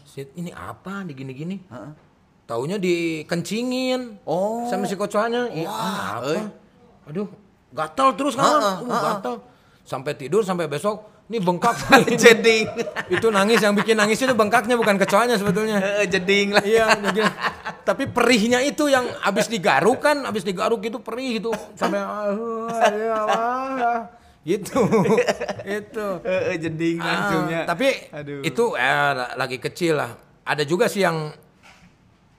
Sit, 0.08 0.32
ini 0.32 0.48
apa 0.48 1.04
digini-gini 1.04 1.60
taunya 2.48 2.80
dikencingin. 2.80 4.24
Oh. 4.24 4.64
sama 4.64 4.88
si 4.88 4.96
kocoanya 4.96 5.52
Ih, 5.52 5.68
Wah, 5.68 5.76
ah, 5.76 6.08
apa? 6.24 6.32
eh. 6.32 6.46
aduh 7.04 7.28
gatal 7.68 8.16
terus 8.16 8.32
kan? 8.32 8.48
Ha-ha, 8.48 8.72
uh, 8.80 9.02
gatal 9.12 9.34
sampai 9.84 10.16
tidur 10.16 10.40
sampai 10.40 10.64
besok 10.64 11.04
ini 11.28 11.38
bengkak 11.38 11.76
Jeding. 12.24 12.64
itu 13.12 13.26
nangis 13.28 13.60
yang 13.60 13.76
bikin 13.76 14.00
nangis 14.00 14.16
itu 14.16 14.32
bengkaknya 14.32 14.80
bukan 14.80 14.96
kecoanya 14.96 15.36
sebetulnya 15.36 15.76
Eh, 16.00 16.08
Jeding 16.08 16.56
lah. 16.56 16.64
Iya, 16.64 16.86
jadi 17.12 17.20
tapi 17.84 18.08
perihnya 18.08 18.60
itu 18.60 18.88
yang 18.88 19.04
habis 19.20 19.48
digaruk 19.48 20.00
kan, 20.00 20.24
habis 20.24 20.44
digaruk 20.44 20.80
itu 20.80 21.00
perih 21.00 21.40
itu 21.40 21.52
sampai 21.72 22.00
ah, 22.00 22.32
ya 22.92 23.16
Allah. 23.24 23.98
gitu. 24.44 24.80
itu. 25.80 26.06
Eh, 26.24 26.56
Jeding 26.56 26.96
langsungnya. 26.96 27.60
Ah, 27.64 27.68
tapi 27.68 27.88
Aduh. 28.08 28.40
itu 28.40 28.64
eh, 28.76 29.12
lagi 29.36 29.56
kecil 29.60 30.00
lah. 30.00 30.16
Ada 30.48 30.64
juga 30.64 30.88
sih 30.88 31.04
yang 31.04 31.28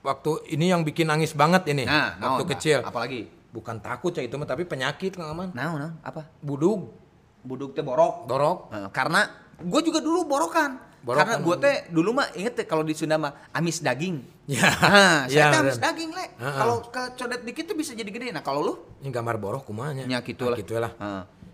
waktu 0.01 0.31
ini 0.49 0.73
yang 0.73 0.81
bikin 0.81 1.05
nangis 1.05 1.35
banget 1.35 1.69
ini 1.69 1.85
Nah, 1.85 2.17
waktu 2.17 2.43
naon, 2.45 2.51
kecil. 2.57 2.79
Nah, 2.81 2.89
apalagi? 2.89 3.21
Bukan 3.49 3.81
takut 3.81 4.13
ya 4.13 4.21
itu 4.21 4.37
mah 4.37 4.45
tapi 4.45 4.65
penyakit 4.65 5.13
Kang 5.13 5.33
Aman. 5.33 5.49
Nah, 5.53 5.73
nah, 5.73 5.91
apa? 6.01 6.29
Budug, 6.41 6.93
Buduk 7.41 7.71
teh 7.71 7.81
borok. 7.81 8.25
dorok. 8.25 8.57
Nah, 8.69 8.89
karena 8.89 9.21
gue 9.57 9.81
juga 9.81 9.99
dulu 9.99 10.25
borokan. 10.25 10.75
Borokan. 10.99 11.23
Karena 11.23 11.35
gue 11.39 11.55
teh 11.57 11.75
dulu 11.87 12.11
mah 12.13 12.27
inget 12.33 12.53
teh 12.53 12.65
kalau 12.65 12.81
di 12.81 12.91
Sunda 12.91 13.15
mah 13.15 13.31
amis 13.49 13.79
daging. 13.79 14.19
Ya. 14.45 14.67
Nah, 14.67 15.19
saya 15.31 15.39
Ya, 15.39 15.45
teh 15.47 15.59
amis 15.61 15.75
bener. 15.75 15.85
daging 15.85 16.11
le. 16.11 16.25
Kalau 16.35 16.75
kecodet 16.83 17.41
dikit 17.41 17.63
tuh 17.65 17.75
bisa 17.75 17.91
jadi 17.91 18.07
gede. 18.07 18.29
Nah 18.29 18.41
kalau 18.41 18.59
lu? 18.61 18.73
Ini 18.99 19.07
gambar 19.09 19.35
borok 19.37 19.63
kumanya. 19.63 20.03
Ya, 20.03 20.19
gitu 20.19 20.45
lah. 20.45 20.57
gitu 20.57 20.75
lah. 20.75 20.91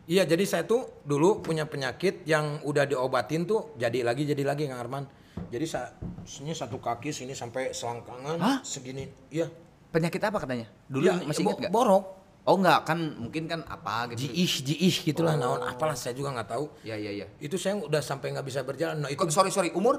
Iya, 0.05 0.21
jadi 0.23 0.41
saya 0.43 0.63
tuh 0.63 1.01
dulu 1.01 1.41
punya 1.41 1.65
penyakit 1.65 2.23
yang 2.23 2.61
udah 2.61 2.85
diobatin 2.85 3.43
tuh 3.43 3.73
jadi 3.75 4.01
lagi 4.01 4.21
jadi 4.23 4.41
lagi 4.41 4.65
Kang 4.65 4.77
Arman. 4.79 5.03
Jadi 5.45 5.65
sa 5.65 5.93
sini 6.23 6.51
satu 6.51 6.77
kaki 6.77 7.09
sini 7.09 7.33
sampai 7.33 7.69
selangkangan 7.69 8.37
Hah? 8.37 8.57
segini. 8.61 9.05
Iya. 9.29 9.45
Penyakit 9.87 10.17
apa 10.19 10.37
katanya? 10.39 10.65
Dulu 10.85 11.03
Iya, 11.03 11.13
masih 11.21 11.41
bo- 11.41 11.49
inget 11.51 11.57
gak? 11.59 11.71
Borok. 11.71 12.03
Oh 12.45 12.61
enggak, 12.61 12.85
kan 12.85 12.99
mungkin 13.17 13.49
kan 13.49 13.65
apa 13.65 14.13
gitu. 14.13 14.29
Jiih, 14.29 14.53
jiih 14.61 14.95
gitulah 15.01 15.33
naon 15.33 15.65
apalah 15.65 15.97
saya 15.97 16.13
juga 16.13 16.29
nggak 16.29 16.49
tahu. 16.53 16.69
Ya 16.85 16.93
ya 16.93 17.09
ya. 17.09 17.25
Itu 17.41 17.57
saya 17.57 17.81
udah 17.81 18.05
sampai 18.05 18.37
nggak 18.37 18.45
bisa 18.45 18.61
berjalan. 18.61 19.01
Nah, 19.01 19.09
itu 19.09 19.17
Kok 19.17 19.33
sorry 19.33 19.49
sorry 19.49 19.73
umur? 19.73 19.97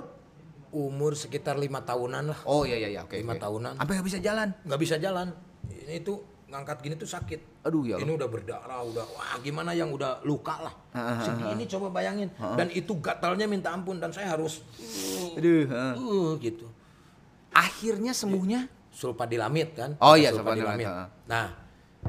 umur 0.76 1.16
sekitar 1.16 1.56
lima 1.56 1.82
tahunan 1.82 2.30
lah. 2.30 2.38
Oh 2.44 2.62
iya 2.62 2.76
iya 2.76 2.88
iya 2.92 3.00
oke. 3.02 3.18
Lima 3.18 3.34
oke. 3.34 3.42
tahunan. 3.42 3.72
Sampai 3.80 3.92
nggak 3.98 4.08
bisa 4.12 4.18
jalan. 4.22 4.48
Nggak 4.62 4.80
bisa 4.82 4.96
jalan. 5.00 5.26
Ini 5.66 5.98
tuh 6.04 6.16
ngangkat 6.46 6.78
gini 6.86 6.94
tuh 6.94 7.08
sakit. 7.10 7.66
Aduh 7.66 7.82
ya. 7.82 7.96
Ini 7.98 8.10
udah 8.14 8.28
berdarah, 8.30 8.80
udah 8.86 9.04
wah 9.16 9.34
gimana 9.42 9.74
yang 9.74 9.90
udah 9.90 10.22
luka 10.22 10.62
lah. 10.62 10.74
Ah, 10.94 11.18
Segini 11.18 11.66
coba 11.66 11.90
bayangin. 11.90 12.30
Dan 12.54 12.70
itu 12.70 12.94
gatalnya 13.02 13.50
minta 13.50 13.74
ampun 13.74 13.98
dan 13.98 14.14
saya 14.14 14.30
harus 14.36 14.62
Aduh. 15.34 15.66
heeh. 15.66 15.92
uh, 15.98 16.30
gitu. 16.38 16.66
Akhirnya 17.50 18.14
sembuhnya? 18.14 18.70
Sulfadilamid 18.94 19.68
kan. 19.76 19.90
Oh 19.98 20.14
iya, 20.14 20.30
Sulfadilamid. 20.32 20.86
Nah, 21.28 21.65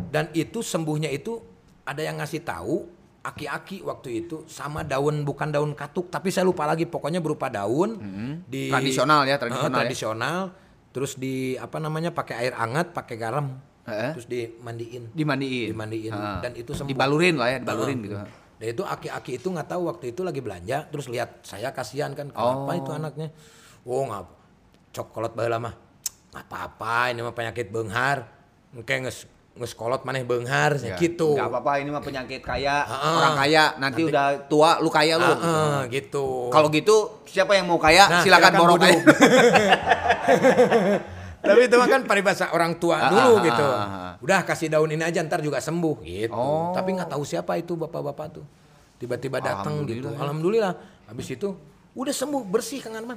dan 0.08 0.30
itu 0.32 0.60
sembuhnya 0.60 1.10
itu 1.10 1.40
ada 1.84 2.02
yang 2.02 2.20
ngasih 2.20 2.42
tahu 2.42 2.88
aki-aki 3.22 3.84
waktu 3.84 4.24
itu 4.24 4.48
sama 4.48 4.88
daun 4.88 5.22
bukan 5.22 5.52
daun 5.52 5.72
katuk 5.74 6.08
tapi 6.08 6.32
saya 6.32 6.48
lupa 6.48 6.64
lagi 6.64 6.88
pokoknya 6.88 7.20
berupa 7.20 7.52
daun 7.52 8.00
di 8.48 8.72
Tradisional 8.72 9.28
ya, 9.28 9.36
tradisional 9.36 9.72
ya. 9.72 9.80
tradisional. 9.84 10.40
Terus 10.88 11.14
di 11.14 11.54
apa 11.54 11.78
namanya 11.78 12.10
pakai 12.10 12.36
air 12.42 12.54
hangat, 12.58 12.90
pakai 12.90 13.16
garam. 13.22 13.54
Heeh. 13.86 14.18
Terus 14.18 14.26
dimandiin. 14.26 15.14
Dimandiin. 15.14 15.70
Dimandiin. 15.70 16.10
Heeh. 16.10 16.38
Dan 16.42 16.52
itu 16.58 16.74
sembuh. 16.74 16.90
Dibalurin 16.90 17.38
lah 17.38 17.54
ya, 17.54 17.58
dibalurin 17.62 17.98
gitu. 18.02 18.16
Dan 18.58 18.68
itu 18.74 18.82
aki-aki 18.82 19.38
itu 19.38 19.46
nggak 19.46 19.70
tahu 19.70 19.94
waktu 19.94 20.18
itu 20.18 20.26
lagi 20.26 20.42
belanja, 20.42 20.90
terus 20.90 21.06
lihat 21.06 21.46
saya 21.46 21.70
kasihan 21.70 22.18
kan, 22.18 22.34
kenapa 22.34 22.72
Oh. 22.74 22.74
itu 22.74 22.90
anaknya? 22.90 23.30
Oh 23.86 24.10
nggak, 24.10 24.26
coklat 24.90 25.38
baheula 25.38 25.62
mah, 25.62 25.78
apa-apa, 26.34 27.14
ini 27.14 27.22
mah 27.22 27.36
penyakit 27.38 27.70
benghar, 27.70 28.26
kayak 28.82 29.06
nges 29.06 29.30
ngeskolot 29.58 30.02
maneh 30.02 30.22
benghar, 30.22 30.78
Ya, 30.78 30.94
gitu. 30.96 31.34
nggak 31.34 31.50
apa-apa 31.50 31.72
ini 31.78 31.90
mah 31.90 32.00
penyakit 32.00 32.40
kaya, 32.40 32.82
Heeh. 32.84 33.16
orang 33.18 33.36
kaya 33.36 33.64
nanti, 33.78 34.02
udah 34.06 34.46
tua 34.46 34.78
lu 34.80 34.88
kaya 34.88 35.18
lu. 35.18 35.26
Heeh, 35.28 35.78
gitu. 35.92 36.48
Kalau 36.48 36.70
gitu 36.70 37.26
siapa 37.26 37.54
yang 37.54 37.66
mau 37.66 37.76
kaya 37.76 38.06
Nah, 38.08 38.22
silakan, 38.22 38.52
buduk. 38.56 38.80
aja. 38.80 38.98
Tapi 41.38 41.60
itu 41.64 41.76
mah 41.76 41.88
kan 41.88 42.02
paribasa 42.04 42.52
orang 42.52 42.76
tua 42.76 42.98
Ah, 42.98 43.08
dulu 43.08 43.34
ah, 43.34 43.44
gitu. 43.46 43.68
ah, 43.68 43.78
ah. 43.80 44.14
Udah 44.20 44.44
kasih 44.44 44.68
daun 44.68 44.90
ini 44.90 45.00
aja 45.00 45.22
ntar 45.24 45.40
juga 45.40 45.62
sembuh 45.62 45.96
gitu. 46.02 46.34
Oh. 46.34 46.74
Tapi 46.74 46.92
nggak 46.92 47.08
tahu 47.08 47.24
siapa 47.24 47.56
itu 47.56 47.78
bapak-bapak 47.78 48.28
tuh. 48.34 48.46
Tiba-tiba 48.98 49.38
datang 49.40 49.86
gitu. 49.86 50.10
Alhamdulillah 50.10 50.12
ya. 50.12 50.20
Alhamdulillah. 50.20 50.74
Habis 51.08 51.28
itu 51.32 51.48
udah 51.94 52.14
sembuh 52.14 52.42
bersih 52.44 52.82
Kang 52.82 52.98
Arman. 52.98 53.16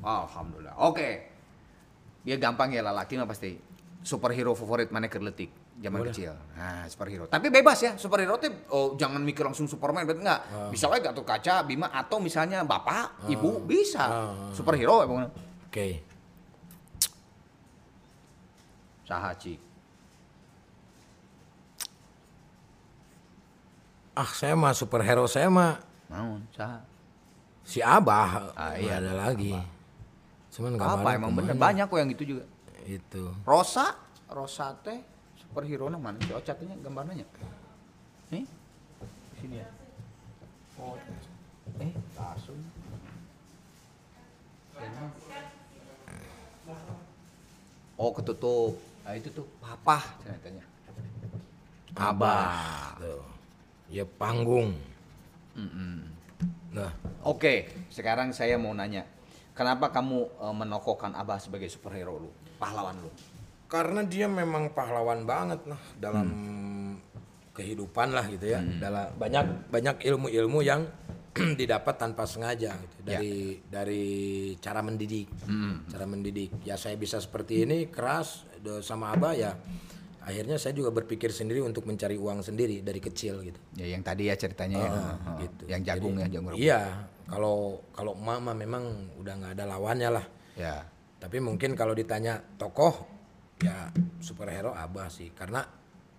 Alhamdulillah. 0.00 0.74
Oke. 0.82 1.08
Dia 2.24 2.36
gampang 2.36 2.72
ya 2.72 2.80
lelaki 2.82 3.20
mah 3.20 3.28
pasti. 3.28 3.54
Superhero 4.00 4.56
favorit 4.56 4.88
mana 4.88 5.12
kerletik 5.12 5.52
zaman 5.80 6.00
kecil. 6.12 6.32
Nah, 6.54 6.84
superhero. 6.86 7.24
Tapi 7.24 7.48
bebas 7.48 7.80
ya, 7.80 7.96
superhero 7.96 8.36
teh 8.36 8.52
oh, 8.70 8.94
jangan 9.00 9.24
mikir 9.24 9.42
langsung 9.48 9.64
Superman, 9.64 10.04
berarti 10.04 10.20
enggak. 10.20 10.40
Bisa 10.68 10.92
aja 10.92 11.10
Gatot 11.10 11.24
Kaca, 11.24 11.64
Bima 11.64 11.88
atau 11.88 12.20
misalnya 12.20 12.60
bapak, 12.62 13.26
ibu 13.32 13.64
bisa. 13.64 14.36
Superhero 14.52 15.00
emang. 15.00 15.32
Oke. 15.66 16.04
Saha 19.08 19.32
cik. 19.34 19.58
Ah, 24.14 24.28
saya 24.28 24.52
mah 24.52 24.76
superhero 24.76 25.24
saya 25.24 25.48
mah 25.48 25.80
Naon? 26.12 26.44
Saha? 26.52 26.84
si 27.64 27.78
Abah. 27.78 28.52
Ah, 28.58 28.74
iya, 28.74 28.98
ada 28.98 29.14
lagi. 29.14 29.54
Cuman 30.50 30.74
Apa 30.76 31.14
emang 31.14 31.32
bener 31.32 31.54
banyak 31.54 31.86
kok 31.86 31.98
yang 31.98 32.10
gitu 32.12 32.24
juga. 32.36 32.44
Itu. 32.82 33.30
Rosa, 33.46 33.94
Rosa 34.26 34.74
teh 34.82 34.98
superhero 35.50 35.90
na 35.90 35.98
mana? 35.98 36.14
Si 36.22 36.30
Ocat 36.30 36.62
nya 36.62 36.78
gambarnya. 36.78 37.26
Nih. 38.30 38.46
Sini 39.42 39.58
ya. 39.58 39.66
Oh. 40.78 40.94
Eh, 41.82 41.90
langsung. 42.14 42.54
Oh, 47.98 48.14
ketutup. 48.14 48.78
Nah, 49.02 49.18
itu 49.18 49.26
tuh 49.34 49.42
papa 49.58 49.98
ceritanya. 50.22 50.62
Abah. 51.98 52.94
Tuh. 53.02 53.26
Ya 53.90 54.06
panggung. 54.06 54.78
Nah, 56.70 56.94
Oke, 57.26 57.66
sekarang 57.90 58.30
saya 58.30 58.54
mau 58.54 58.70
nanya. 58.70 59.02
Kenapa 59.58 59.90
kamu 59.90 60.30
eh, 60.30 60.54
menokohkan 60.54 61.10
Abah 61.18 61.42
sebagai 61.42 61.66
superhero 61.66 62.22
lu? 62.22 62.30
Pahlawan 62.62 62.94
lu? 63.02 63.10
Karena 63.70 64.02
dia 64.02 64.26
memang 64.26 64.74
pahlawan 64.74 65.22
banget 65.22 65.62
lah 65.70 65.78
dalam 65.94 66.26
kehidupan 67.54 68.10
lah 68.10 68.26
gitu 68.26 68.50
ya. 68.50 68.60
Dalam 68.60 69.14
banyak 69.14 69.70
banyak 69.70 69.96
ilmu-ilmu 70.10 70.58
yang 70.66 70.90
didapat 71.60 71.94
tanpa 71.94 72.26
sengaja 72.26 72.74
gitu. 72.74 72.96
dari 73.06 73.62
dari 73.70 74.04
cara 74.58 74.82
mendidik. 74.82 75.30
Cara 75.86 76.04
mendidik. 76.10 76.66
Ya 76.66 76.74
saya 76.74 76.98
bisa 76.98 77.22
seperti 77.22 77.62
ini 77.62 77.86
keras 77.86 78.42
sama 78.82 79.14
Abah 79.14 79.38
ya. 79.38 79.54
Akhirnya 80.20 80.60
saya 80.60 80.76
juga 80.76 80.92
berpikir 80.92 81.32
sendiri 81.32 81.64
untuk 81.64 81.88
mencari 81.88 82.18
uang 82.18 82.44
sendiri 82.44 82.84
dari 82.84 83.00
kecil 83.00 83.40
gitu. 83.40 83.56
Ya 83.78 83.88
yang 83.88 84.04
tadi 84.04 84.28
ya 84.28 84.36
ceritanya 84.36 84.76
ya. 84.76 84.90
Ah, 84.90 84.98
Heeh. 84.98 85.36
gitu. 85.46 85.62
Yang 85.70 85.82
jagung 85.88 86.14
Jadi, 86.18 86.20
ya, 86.20 86.28
jagung. 86.28 86.52
Iya, 86.58 86.80
kalau 87.24 87.56
kalau 87.96 88.12
mama 88.18 88.52
memang 88.52 88.84
udah 89.16 89.32
nggak 89.40 89.52
ada 89.56 89.64
lawannya 89.64 90.10
lah. 90.12 90.26
Ya. 90.60 90.84
Tapi 91.22 91.40
mungkin 91.40 91.72
kalau 91.72 91.96
ditanya 91.96 92.36
tokoh, 92.60 93.19
ya 93.60 93.92
superhero 94.20 94.72
Abah 94.74 95.08
sih. 95.12 95.30
Karena 95.32 95.64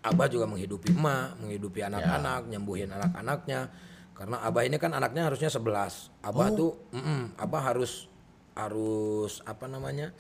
Abah 0.02 0.28
juga 0.30 0.50
menghidupi 0.50 0.98
emak, 0.98 1.38
menghidupi 1.38 1.86
anak-anak, 1.86 2.50
nyembuhin 2.50 2.90
anak-anaknya. 2.90 3.70
Karena 4.18 4.38
Abah 4.42 4.64
ini 4.66 4.78
kan 4.82 4.94
anaknya 4.94 5.30
harusnya 5.30 5.50
11. 5.50 6.10
Abah 6.26 6.48
tuh, 6.54 6.78
mm-mm, 6.94 7.38
Abah 7.38 7.74
harus 7.74 8.10
harus 8.52 9.40
apa 9.48 9.64
namanya 9.72 10.12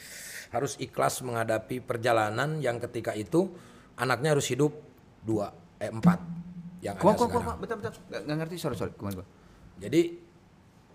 harus 0.55 0.79
ikhlas 0.79 1.19
menghadapi 1.19 1.83
perjalanan 1.83 2.63
yang 2.63 2.79
ketika 2.79 3.11
itu 3.11 3.51
anaknya 3.99 4.31
harus 4.31 4.47
hidup 4.47 4.71
dua 5.19 5.51
eh 5.83 5.91
empat 5.91 6.19
yang 6.79 6.95
Kok 6.95 7.05
ada 7.05 7.11
kok 7.11 7.27
kok 7.27 7.27
sekarang. 7.27 7.59
bentar 7.59 7.75
bentar. 7.77 7.93
Nggak, 7.93 8.21
nggak 8.25 8.37
ngerti 8.41 8.55
sorry 8.57 8.75
sorry. 8.79 8.93
Gua? 8.95 9.25
Jadi 9.77 10.01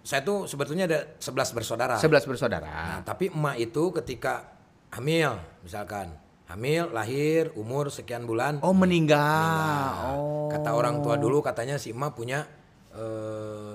saya 0.07 0.23
tuh 0.23 0.47
sebetulnya 0.47 0.87
ada 0.87 1.19
11 1.19 1.51
bersaudara. 1.51 1.95
Sebelas 1.99 2.25
bersaudara. 2.25 2.67
Nah, 2.67 3.01
tapi 3.03 3.27
emak 3.31 3.59
itu 3.59 3.91
ketika 3.91 4.56
hamil 4.97 5.37
misalkan. 5.61 6.09
Hamil 6.47 6.95
lahir 6.95 7.51
umur 7.53 7.91
sekian 7.91 8.23
bulan. 8.23 8.63
Oh 8.63 8.71
meninggal. 8.71 9.19
Nah, 9.19 10.15
Oh. 10.15 10.47
Kata 10.47 10.73
orang 10.73 11.03
tua 11.03 11.19
dulu 11.19 11.43
katanya 11.43 11.75
si 11.75 11.91
emak 11.91 12.15
punya 12.15 12.47
eh, 12.95 13.75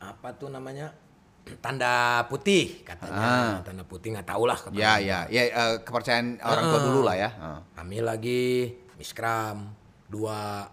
apa 0.00 0.28
tuh 0.34 0.48
namanya? 0.48 0.88
Tanda 1.64 2.24
putih 2.26 2.80
katanya. 2.82 3.60
Tanda 3.60 3.84
putih 3.84 4.12
nggak 4.12 4.24
tahu 4.26 4.48
lah 4.48 4.56
Ya 4.72 4.96
ya. 4.98 5.28
Ya 5.28 5.42
eh, 5.46 5.74
kepercayaan 5.78 6.40
orang 6.40 6.64
tua 6.66 6.80
dulu 6.82 7.00
lah 7.04 7.14
ya. 7.14 7.30
Heeh. 7.30 7.58
hamil 7.76 8.04
lagi 8.04 8.72
miskram 8.96 9.68
dua 10.08 10.64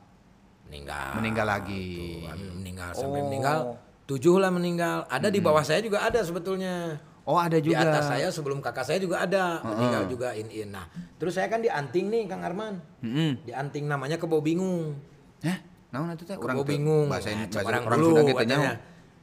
meninggal. 0.65 1.19
Meninggal 1.19 1.45
lagi. 1.45 2.23
Tuh, 2.23 2.55
meninggal 2.55 2.89
sampai 2.95 3.19
Oh. 3.21 3.25
meninggal. 3.27 3.57
Tujuh 4.05 4.39
lah 4.39 4.49
meninggal. 4.49 5.03
Ada 5.09 5.27
di 5.27 5.43
bawah 5.43 5.61
saya 5.61 5.81
juga 5.81 5.99
ada 5.99 6.21
sebetulnya 6.21 6.95
Oh 7.25 7.35
ada 7.35 7.57
di 7.57 7.67
juga. 7.67 7.81
atas 7.81 8.05
saya 8.07 8.29
sebelum 8.29 8.61
kakak 8.61 8.85
saya 8.85 9.01
juga 9.01 9.17
ada 9.19 9.57
meninggal 9.59 10.05
juga 10.05 10.29
in 10.31 10.45
in 10.47 10.69
nah 10.69 10.85
terus 11.17 11.33
saya 11.33 11.49
kan 11.49 11.57
dianting 11.57 12.05
nih 12.05 12.23
kang 12.25 12.39
Arman 12.39 12.77
Heeh. 13.01 13.41
dianting 13.43 13.85
namanya 13.85 14.15
kebo 14.15 14.39
bingung 14.39 14.93
Hah? 15.41 15.57
Naon 15.89 16.13
itu 16.13 16.21
teh? 16.21 16.35
Kebo 16.35 16.61
bingung 16.61 17.09
Bahasa 17.09 17.29
ini 17.29 17.43
Nah, 17.43 17.49
bahasa 17.49 17.65
orang, 17.65 17.83
orang 17.83 17.97
dulu 17.97 18.13
Sunda 18.13 18.29
gitu. 18.29 18.45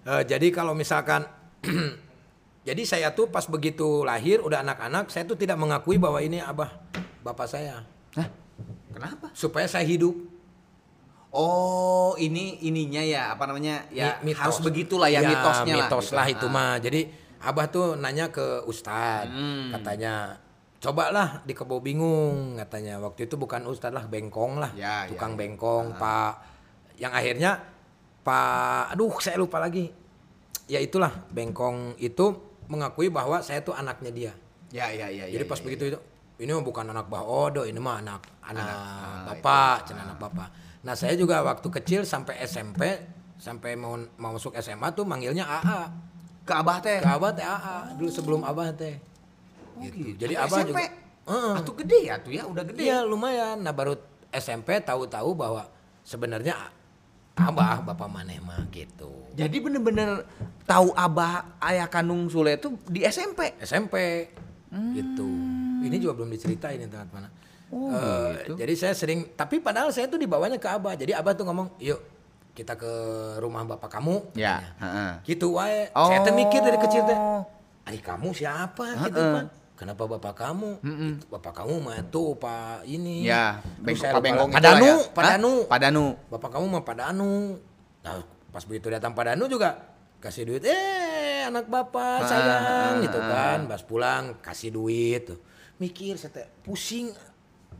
Eh, 0.02 0.22
jadi 0.26 0.46
kalau 0.50 0.74
misalkan 0.74 1.22
jadi 2.68 2.82
saya 2.82 3.08
tuh 3.12 3.26
pas 3.28 3.46
begitu 3.46 4.02
lahir 4.02 4.38
udah 4.40 4.60
anak-anak 4.60 5.06
saya 5.06 5.22
tuh 5.22 5.38
tidak 5.38 5.54
mengakui 5.56 5.94
bahwa 5.94 6.18
ini 6.18 6.38
abah 6.38 6.74
bapak 7.20 7.46
saya 7.46 7.86
Hah? 8.12 8.26
Kenapa? 8.90 9.30
supaya 9.32 9.64
saya 9.64 9.86
hidup 9.86 10.18
Oh, 11.30 12.12
ini 12.18 12.60
ininya 12.60 13.00
ya, 13.00 13.32
apa 13.32 13.48
namanya? 13.48 13.88
Ya 13.88 14.20
Mi- 14.20 14.30
mitos. 14.30 14.40
harus 14.44 14.58
begitulah 14.60 15.08
ya, 15.08 15.24
mitosnya 15.24 15.74
lah. 15.74 15.88
mitos 15.88 16.04
gitu. 16.04 16.16
lah 16.18 16.26
itu 16.28 16.44
Ah. 16.44 16.52
mah 16.52 16.72
jadi 16.76 17.00
abah 17.42 17.66
tuh 17.68 17.98
nanya 17.98 18.30
ke 18.30 18.62
ustad 18.64 19.26
Hmm. 19.26 19.74
katanya 19.74 20.38
cobalah 20.78 21.42
di 21.42 21.54
kebo 21.54 21.78
bingung 21.78 22.54
katanya 22.56 22.98
waktu 22.98 23.26
itu 23.26 23.34
bukan 23.34 23.66
ustad 23.66 23.90
lah 23.90 24.06
bengkong 24.06 24.58
lah 24.58 24.70
Ya, 24.74 25.06
tukang 25.06 25.34
ya, 25.34 25.36
ya. 25.36 25.40
bengkong 25.42 25.86
pak 25.94 26.32
yang 26.98 27.10
akhirnya 27.10 27.58
pak 28.22 28.94
aduh 28.94 29.14
saya 29.18 29.38
lupa 29.38 29.58
lagi 29.58 29.90
ya 30.66 30.78
itulah 30.78 31.10
bengkong 31.30 31.98
itu 31.98 32.34
mengakui 32.66 33.10
bahwa 33.10 33.42
saya 33.42 33.60
tuh 33.60 33.74
anaknya 33.74 34.10
dia 34.10 34.32
Ya, 34.72 34.88
ya, 34.88 35.04
ya. 35.06 35.28
jadi 35.28 35.44
ya, 35.44 35.50
pas 35.50 35.60
ya, 35.60 35.64
begitu 35.68 35.84
itu 35.92 35.98
ini 36.40 36.50
mah 36.50 36.64
bukan 36.64 36.88
anak 36.88 37.06
Bah 37.06 37.22
Odo, 37.22 37.62
ini 37.62 37.76
mah 37.76 38.00
anak 38.00 38.24
anak, 38.42 38.66
ah, 38.66 39.22
bapak, 39.30 39.92
anak 39.94 40.16
bapak. 40.18 40.48
Nah 40.82 40.96
saya 40.96 41.14
juga 41.14 41.38
waktu 41.38 41.68
kecil 41.70 42.02
sampai 42.02 42.42
SMP 42.42 42.82
sampai 43.38 43.78
mau 43.78 43.94
mau 44.18 44.34
masuk 44.34 44.56
SMA 44.56 44.90
tuh 44.90 45.06
manggilnya 45.06 45.44
AA. 45.46 45.80
Ke 46.42 46.52
abah 46.54 46.78
teh. 46.78 46.98
Ke 46.98 47.08
Abah 47.08 47.30
teh 47.30 47.42
AA 47.42 47.76
dulu 47.94 48.10
sebelum 48.10 48.40
Abah 48.42 48.70
teh. 48.72 48.98
Oh, 49.72 49.82
Gitu. 49.82 49.96
gitu. 50.04 50.18
Jadi 50.26 50.34
Abah 50.34 50.58
SMP? 50.60 50.68
juga. 50.68 50.82
Heeh. 51.22 51.54
Atuh 51.54 51.74
gede 51.78 51.98
ya 52.02 52.14
tuh 52.18 52.32
ya, 52.34 52.42
udah 52.44 52.64
gede. 52.64 52.80
Iya 52.82 52.98
lumayan. 53.02 53.62
Nah 53.62 53.70
baru 53.70 53.94
SMP 54.28 54.78
tahu-tahu 54.80 55.32
bahwa 55.32 55.70
sebenarnya 56.02 56.56
Abah 57.32 57.80
bapak 57.80 58.12
maneh 58.12 58.36
mah 58.38 58.68
gitu. 58.68 59.08
Jadi 59.32 59.56
bener-bener 59.56 60.28
tahu 60.62 60.92
abah 60.92 61.56
ayah 61.64 61.88
kandung 61.88 62.28
Sule 62.28 62.60
itu 62.60 62.76
di 62.84 63.00
SMP. 63.02 63.56
SMP 63.56 64.28
gitu. 64.92 65.24
Ini 65.80 65.96
juga 65.96 66.20
belum 66.20 66.28
diceritain 66.28 66.76
nih 66.76 66.88
teman-teman. 66.88 67.32
Oh, 67.72 67.88
Eh, 67.88 68.28
gitu. 68.44 68.60
Jadi 68.60 68.74
saya 68.76 68.92
sering, 68.92 69.32
tapi 69.32 69.56
padahal 69.56 69.88
saya 69.88 70.04
tuh 70.04 70.20
dibawanya 70.20 70.60
ke 70.60 70.68
abah. 70.68 70.92
Jadi 70.92 71.16
abah 71.16 71.32
tuh 71.32 71.48
ngomong, 71.48 71.72
yuk 71.80 72.04
kita 72.52 72.76
ke 72.76 72.92
rumah 73.40 73.64
bapak 73.64 74.00
kamu. 74.00 74.36
Ya. 74.36 74.60
Gitu 75.24 75.56
wae. 75.56 75.88
Oh. 75.96 76.08
Saya 76.08 76.24
tuh 76.24 76.36
mikir 76.36 76.60
dari 76.60 76.78
kecil 76.80 77.02
teh, 77.08 77.18
adik 77.88 78.04
kamu 78.04 78.32
siapa 78.36 79.08
gitu 79.08 79.20
Heeh. 79.20 79.34
pak? 79.36 79.44
Kenapa 79.72 80.06
bapak 80.06 80.34
kamu? 80.38 80.78
Itu 81.18 81.26
Bapak 81.26 81.52
kamu 81.58 81.74
mah 81.82 81.98
tuh 82.06 82.38
pak 82.38 82.86
ini. 82.86 83.26
Ya, 83.26 83.58
bengkok 83.82 84.06
saya 84.06 84.14
Pak 84.14 84.22
itulah 84.22 84.54
Padanu, 84.54 84.86
ya. 84.86 84.94
Padanu. 85.10 85.52
Hah? 85.58 85.66
Padanu. 85.66 86.04
Bapak 86.30 86.50
kamu 86.54 86.66
mah 86.70 86.84
Padanu. 86.86 87.58
Nah, 88.06 88.22
pas 88.54 88.62
begitu 88.62 88.86
datang 88.94 89.10
Padanu 89.10 89.50
juga 89.50 89.74
kasih 90.22 90.46
duit. 90.46 90.62
Eh, 90.62 91.42
anak 91.42 91.66
bapak 91.66 92.30
sayang 92.30 93.02
gitu 93.02 93.18
kan. 93.18 93.66
Pas 93.66 93.82
pulang 93.82 94.38
kasih 94.38 94.70
duit 94.70 95.26
tuh. 95.26 95.42
Mikir 95.82 96.14
saya 96.14 96.30
teh, 96.30 96.46
pusing 96.62 97.10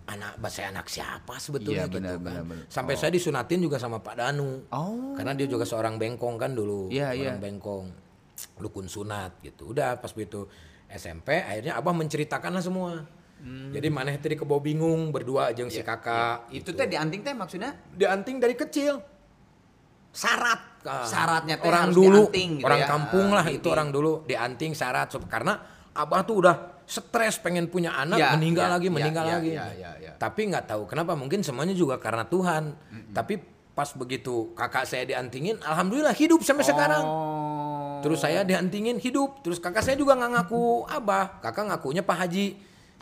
anak 0.02 0.34
saya 0.48 0.70
anak 0.70 0.86
siapa 0.86 1.38
sebetulnya 1.38 1.86
Iya, 1.86 1.88
gitu 1.88 1.98
benar, 1.98 2.14
kan. 2.14 2.22
benar, 2.22 2.42
benar. 2.44 2.64
Sampai 2.66 2.94
saya 2.94 3.10
disunatin 3.10 3.60
juga 3.60 3.76
sama 3.76 3.98
Pak 3.98 4.14
Danu. 4.14 4.66
Oh. 4.68 5.14
Karena 5.14 5.32
dia 5.32 5.46
juga 5.46 5.62
seorang 5.62 5.96
bengkong 5.96 6.36
kan 6.36 6.50
dulu. 6.52 6.90
Iya, 6.90 7.10
orang 7.10 7.18
iya. 7.18 7.32
bengkong. 7.38 7.86
Dukun 8.58 8.86
sunat 8.86 9.38
gitu. 9.40 9.70
Udah 9.70 9.96
pas 9.96 10.10
begitu 10.10 10.50
SMP 10.86 11.38
akhirnya 11.38 11.78
Abah 11.78 11.94
menceritakanlah 11.94 12.60
semua. 12.60 13.06
Hmm. 13.38 13.74
Jadi 13.74 13.88
maneh 13.90 14.14
tadi 14.18 14.34
kebo 14.34 14.58
bingung 14.58 15.10
berdua 15.10 15.50
jeung 15.50 15.66
Iya, 15.66 15.80
si 15.80 15.82
kakak. 15.82 16.50
Itu 16.50 16.74
teh 16.74 16.86
dianting 16.86 17.22
teh 17.22 17.34
maksudnya? 17.34 17.74
dianting 17.90 18.38
dari 18.38 18.54
kecil. 18.54 18.98
Syarat. 20.12 20.60
Ah, 20.82 21.06
Syaratnya 21.06 21.56
teh 21.56 21.66
orang 21.66 21.88
harus 21.88 21.96
dulu, 21.96 22.20
dianting 22.28 22.50
gitu 22.58 22.66
orang 22.66 22.80
ya. 22.82 22.88
kampung 22.90 23.28
Ah, 23.30 23.36
lah 23.40 23.44
gitu. 23.48 23.56
itu 23.62 23.68
orang 23.70 23.88
dulu 23.88 24.12
dianting 24.26 24.72
syarat 24.74 25.08
karena 25.26 25.54
abah 25.94 26.20
tuh 26.26 26.36
udah 26.42 26.56
stres 26.92 27.40
pengen 27.40 27.72
punya 27.72 27.96
anak 27.96 28.20
Ya, 28.20 28.37
meninggal 28.37 28.68
ya, 28.68 28.74
lagi 28.76 28.88
ya, 28.88 28.92
meninggal 28.92 29.24
ya, 29.24 29.35
lagi. 29.40 29.50
ya, 29.57 29.66
ya, 29.72 29.90
ya. 29.96 30.12
Tapi 30.20 30.52
nggak 30.52 30.68
tahu 30.68 30.83
kenapa 30.85 31.16
mungkin 31.16 31.40
semuanya 31.40 31.72
juga 31.72 31.96
karena 31.96 32.28
Tuhan. 32.28 32.76
Tapi 33.16 33.40
pas 33.72 33.88
begitu 33.96 34.52
kakak 34.52 34.85
saya 34.85 35.09
diantingin, 35.09 35.57
alhamdulillah 35.64 36.12
hidup 36.12 36.44
sampai 36.44 36.68
sekarang. 36.68 37.00
Oh. 37.00 38.05
Terus 38.05 38.20
saya 38.20 38.44
diantingin 38.44 39.00
hidup. 39.00 39.40
Terus 39.40 39.57
kakak 39.57 39.81
saya 39.81 39.96
juga 39.96 40.12
nggak 40.12 40.31
ngaku 40.37 40.85
abah. 40.92 41.40
Kakak 41.40 41.72
ngakunya 41.72 42.05
Pak 42.05 42.16
Haji 42.28 42.46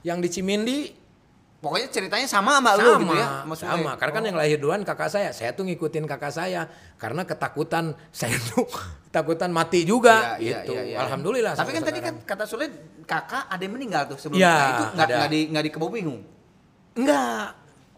yang 0.06 0.22
di 0.22 0.28
Cimindi 0.30 0.78
Pokoknya 1.60 1.92
ceritanya 1.92 2.24
sama 2.24 2.56
sama, 2.56 2.72
lu 2.80 3.04
gitu 3.04 3.20
ya? 3.20 3.44
maksudnya? 3.44 3.76
sama. 3.76 3.92
Karena 4.00 4.12
kan 4.16 4.24
yang 4.32 4.38
lahir 4.40 4.56
duluan 4.56 4.80
kakak 4.80 5.12
saya. 5.12 5.28
Saya 5.36 5.52
tuh 5.52 5.68
ngikutin 5.68 6.08
kakak 6.08 6.32
saya 6.32 6.72
karena 6.96 7.28
ketakutan 7.28 7.92
saya 8.16 8.32
tuh 8.56 8.64
ketakutan 9.10 9.50
mati 9.50 9.82
juga 9.82 10.38
iya, 10.38 10.62
gitu. 10.62 10.72
iya, 10.78 10.94
iya. 10.94 10.98
Alhamdulillah. 11.02 11.58
Tapi 11.58 11.70
kan 11.74 11.82
tadi 11.82 11.98
kan 11.98 12.14
kata 12.22 12.46
Sule 12.46 12.66
kakak 13.02 13.50
ada 13.50 13.58
yang 13.58 13.74
meninggal 13.74 14.06
tuh 14.06 14.14
sebelum 14.14 14.38
Iya, 14.38 14.54
Nah, 14.54 14.68
itu 14.70 14.84
nggak 14.94 15.08
nggak 15.10 15.30
di 15.30 15.40
nggak 15.50 15.64
enggak. 16.94 17.48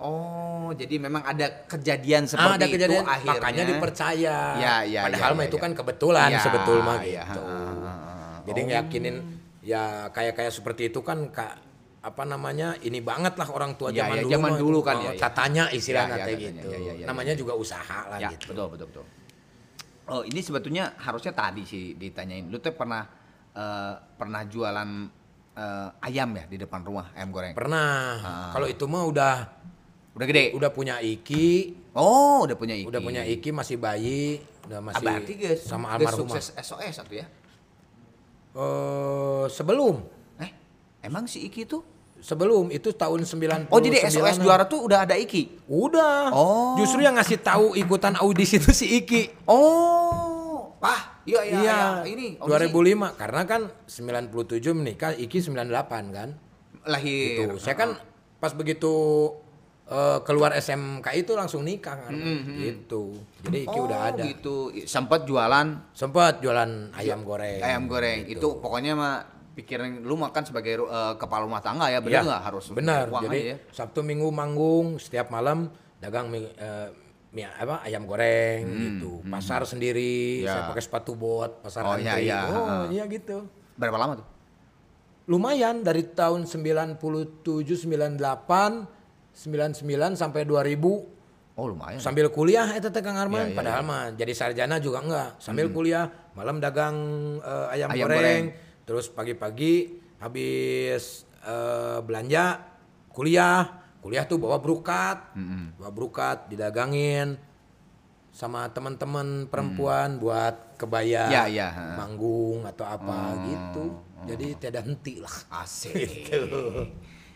Oh, 0.02 0.74
jadi 0.74 0.98
memang 0.98 1.22
ada 1.22 1.46
kejadian 1.70 2.26
Ah, 2.26 2.30
seperti 2.34 2.56
ada 2.58 2.66
kejadian 2.66 2.90
itu 2.90 3.06
akhirnya. 3.06 3.38
makanya 3.38 3.62
dipercaya. 3.70 4.38
Ya, 4.58 4.74
ya, 4.82 5.00
Padahal 5.06 5.30
ya, 5.30 5.36
mah 5.38 5.44
ya, 5.44 5.50
itu 5.52 5.58
ya. 5.60 5.62
kan 5.62 5.70
kebetulan 5.78 6.28
Ya, 6.32 6.40
sebetulnya 6.42 6.82
mah 6.82 6.98
ya, 7.06 7.22
gitu. 7.22 7.42
ha. 7.44 8.42
Jadi 8.42 8.60
ngeyakinin 8.66 9.16
ya 9.62 10.10
kayak 10.10 10.34
kayak 10.34 10.50
seperti 10.50 10.90
itu 10.90 10.98
kan 11.06 11.30
kak 11.30 11.54
apa 12.02 12.22
namanya 12.26 12.74
ini 12.82 12.98
banget 12.98 13.38
lah 13.38 13.46
orang 13.54 13.78
tua 13.78 13.94
Ya, 13.94 14.02
zaman 14.02 14.16
ya, 14.18 14.22
dulu 14.26 14.32
zaman 14.34 14.50
dulu 14.58 14.78
itu. 14.82 14.88
kan, 14.90 14.96
Oh, 14.98 15.02
ya, 15.06 15.12
ya. 15.14 15.20
tatanya 15.22 15.64
istilahnya 15.70 16.16
Ya, 16.16 16.18
ya, 16.18 16.26
kayak 16.26 16.38
gitu 16.40 16.66
ya, 16.66 16.78
ya, 16.82 16.92
ya, 16.98 17.06
namanya 17.06 17.34
juga 17.38 17.52
usaha 17.54 17.98
lah 18.10 18.18
Ya, 18.18 18.34
gitu 18.34 18.50
betul 18.50 18.66
betul 18.74 18.86
betul. 18.90 19.04
Oh, 20.04 20.22
ini 20.22 20.38
sebetulnya 20.38 20.98
harusnya 20.98 21.30
tadi 21.30 21.62
sih 21.62 21.94
ditanyain. 21.94 22.46
Lu 22.46 22.58
tuh 22.58 22.72
pernah 22.72 23.06
eh, 23.52 23.94
pernah 24.12 24.42
jualan 24.42 24.90
eh, 25.52 25.88
ayam 26.02 26.28
ya 26.32 26.44
di 26.44 26.56
depan 26.56 26.80
rumah 26.80 27.12
ayam 27.12 27.28
goreng? 27.28 27.52
pernah 27.52 28.16
Ah. 28.16 28.50
kalau 28.50 28.64
itu 28.64 28.84
mah 28.84 29.04
udah 29.04 29.36
Udah 30.12 30.26
gede. 30.26 30.52
udah 30.52 30.68
punya 30.68 30.96
iki 30.98 31.76
Oh, 31.92 32.44
udah 32.44 32.56
punya 32.56 32.72
iki. 32.72 32.88
udah 32.88 33.00
punya 33.00 33.22
iki 33.22 33.48
masih 33.48 33.76
bayi 33.76 34.40
udah 34.64 34.78
Ah, 34.78 34.84
masih 34.86 35.04
berarti 35.04 35.32
guys, 35.34 35.60
sama 35.62 35.92
almarhumah 35.92 36.32
sukses 36.32 36.56
SOS 36.56 36.94
satu 36.98 37.12
ya. 37.14 37.26
Eh, 38.52 39.44
sebelum 39.48 40.00
Eh, 40.36 40.50
emang 41.02 41.24
si 41.24 41.44
Iki 41.44 41.62
tuh? 41.64 41.82
Sebelum 42.22 42.70
itu 42.70 42.88
tahun 42.90 43.26
90 43.26 43.66
Oh, 43.66 43.76
jadi 43.76 44.06
SOS 44.06 44.38
juara 44.38 44.62
tuh 44.64 44.86
udah 44.86 45.02
ada 45.02 45.12
Iki. 45.12 45.66
udah 45.66 46.30
Oh. 46.30 46.78
justru 46.78 47.02
yang 47.02 47.12
ngasih 47.12 47.36
tahu 47.36 47.74
ikutan 47.74 48.14
audisi 48.14 48.56
itu 48.56 48.70
si 48.70 48.86
Iki 48.96 49.42
Oh, 49.44 50.78
wah, 50.78 51.18
iya 51.24 51.42
iya, 51.42 51.58
iya, 51.58 51.76
iya. 52.00 52.06
ini 52.06 52.26
audisi. 52.38 52.70
2005 52.70 53.18
karena 53.18 53.42
kan 53.42 53.62
97 53.84 54.30
menikah 54.72 55.10
Iki 55.12 55.50
98 55.50 55.68
kan 56.08 56.28
lahir. 56.84 57.46
Tuh, 57.48 57.58
saya 57.58 57.74
kan 57.74 57.98
pas 58.38 58.50
begitu 58.52 58.90
eh, 59.84 60.18
keluar 60.22 60.50
SMK 60.52 61.06
itu 61.16 61.32
langsung 61.32 61.62
nikah 61.62 61.94
kan 62.00 62.14
gitu 62.56 63.18
jadi 63.40 63.58
Iki 63.64 63.76
oh, 63.76 63.84
udah 63.84 63.98
ada 64.08 64.22
gitu. 64.24 64.56
Sempat 64.84 65.22
jualan 65.22 65.90
sempat 65.90 66.38
jualan 66.38 66.90
ayam 66.92 67.22
goreng 67.22 67.58
ayam 67.60 67.86
goreng. 67.86 68.24
gitu. 68.24 68.38
Itu 68.38 68.48
pokoknya 68.58 68.94
mah 68.94 69.16
pikiran 69.52 70.00
lu 70.00 70.14
makan 70.14 70.42
sebagai 70.42 70.80
eh, 70.80 71.14
kepala 71.14 71.44
rumah 71.44 71.60
tangga 71.60 71.86
ya, 71.86 71.98
benar 71.98 72.12
Iya, 72.14 72.20
nggak? 72.24 72.42
Harus 72.42 72.64
benar 72.70 73.04
jadi 73.20 73.38
ya? 73.38 73.56
Sabtu 73.68 74.00
Minggu 74.00 74.28
manggung 74.28 74.96
setiap 74.96 75.28
malam 75.28 75.68
dagang 75.98 76.26
mie, 76.26 76.48
eh, 76.50 76.88
mie 77.30 77.46
apa 77.46 77.80
ayam 77.80 78.04
goreng 78.04 78.64
gitu. 78.66 79.20
pasar 79.24 79.62
sendiri 79.62 80.40
Hmm, 80.40 80.44
Ya. 80.44 80.52
saya 80.52 80.62
pakai 80.68 80.82
sepatu 80.82 81.12
bot 81.12 81.60
pasar 81.60 81.82
Oh, 81.82 81.96
iya, 81.96 82.16
iya, 82.16 82.40
oh 82.44 82.84
iya 82.88 83.04
gitu. 83.06 83.44
Berapa 83.74 83.96
lama 83.96 84.18
tuh? 84.18 84.26
Lumayan 85.24 85.80
dari 85.80 86.02
tahun 86.04 86.44
97, 86.44 86.98
98, 87.78 88.18
99 89.32 90.12
sampai 90.12 90.42
2000 90.42 91.08
Oh 91.52 91.68
lumayan. 91.68 92.00
sambil 92.00 92.26
kuliah 92.28 92.64
teh 92.74 92.88
Kang 92.98 93.14
Arman. 93.14 93.38
Iya, 93.38 93.48
iya, 93.48 93.56
padahal 93.56 93.82
mah 93.82 94.02
jadi 94.12 94.32
sarjana 94.32 94.76
juga 94.76 94.98
enggak. 94.98 95.36
Sambil 95.38 95.68
kuliah 95.68 96.08
malam 96.32 96.58
dagang 96.58 96.96
eh, 97.38 97.74
ayam, 97.76 97.92
Ayam 97.92 98.08
goreng, 98.08 98.18
goreng. 98.18 98.44
Terus 98.82 99.06
pagi-pagi 99.06 99.88
habis 100.18 101.24
eh, 101.42 101.98
belanja 102.02 102.60
kuliah. 103.10 103.80
Kuliah 104.02 104.26
tuh 104.26 104.34
bawa 104.34 104.58
brukat 104.58 105.30
bawa 105.78 105.90
brukat 105.94 106.50
didagangin 106.50 107.38
sama 108.34 108.66
teman-teman 108.66 109.46
perempuan 109.46 110.18
buat 110.18 110.74
kebaya 110.74 111.30
Ya, 111.30 111.46
ya, 111.46 111.68
manggung 111.94 112.66
atau 112.66 112.82
apa 112.82 113.38
gitu. 113.46 113.84
jadi 114.26 114.46
tidak 114.58 114.82
henti 114.90 115.22
lah. 115.22 115.36
Asik. 115.62 115.94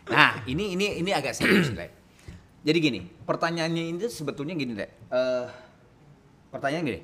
Nah, 0.07 0.39
ini 0.47 0.71
ini 0.71 1.03
ini 1.03 1.11
agak 1.11 1.35
serius, 1.35 1.67
Le. 1.75 1.91
Jadi 2.63 2.77
gini, 2.79 2.99
pertanyaannya 3.03 3.91
ini 3.91 4.07
sebetulnya 4.07 4.55
gini, 4.55 4.71
Le. 4.71 4.87
Eh, 5.11 5.45
pertanyaan 6.47 6.83
gini. 6.87 7.01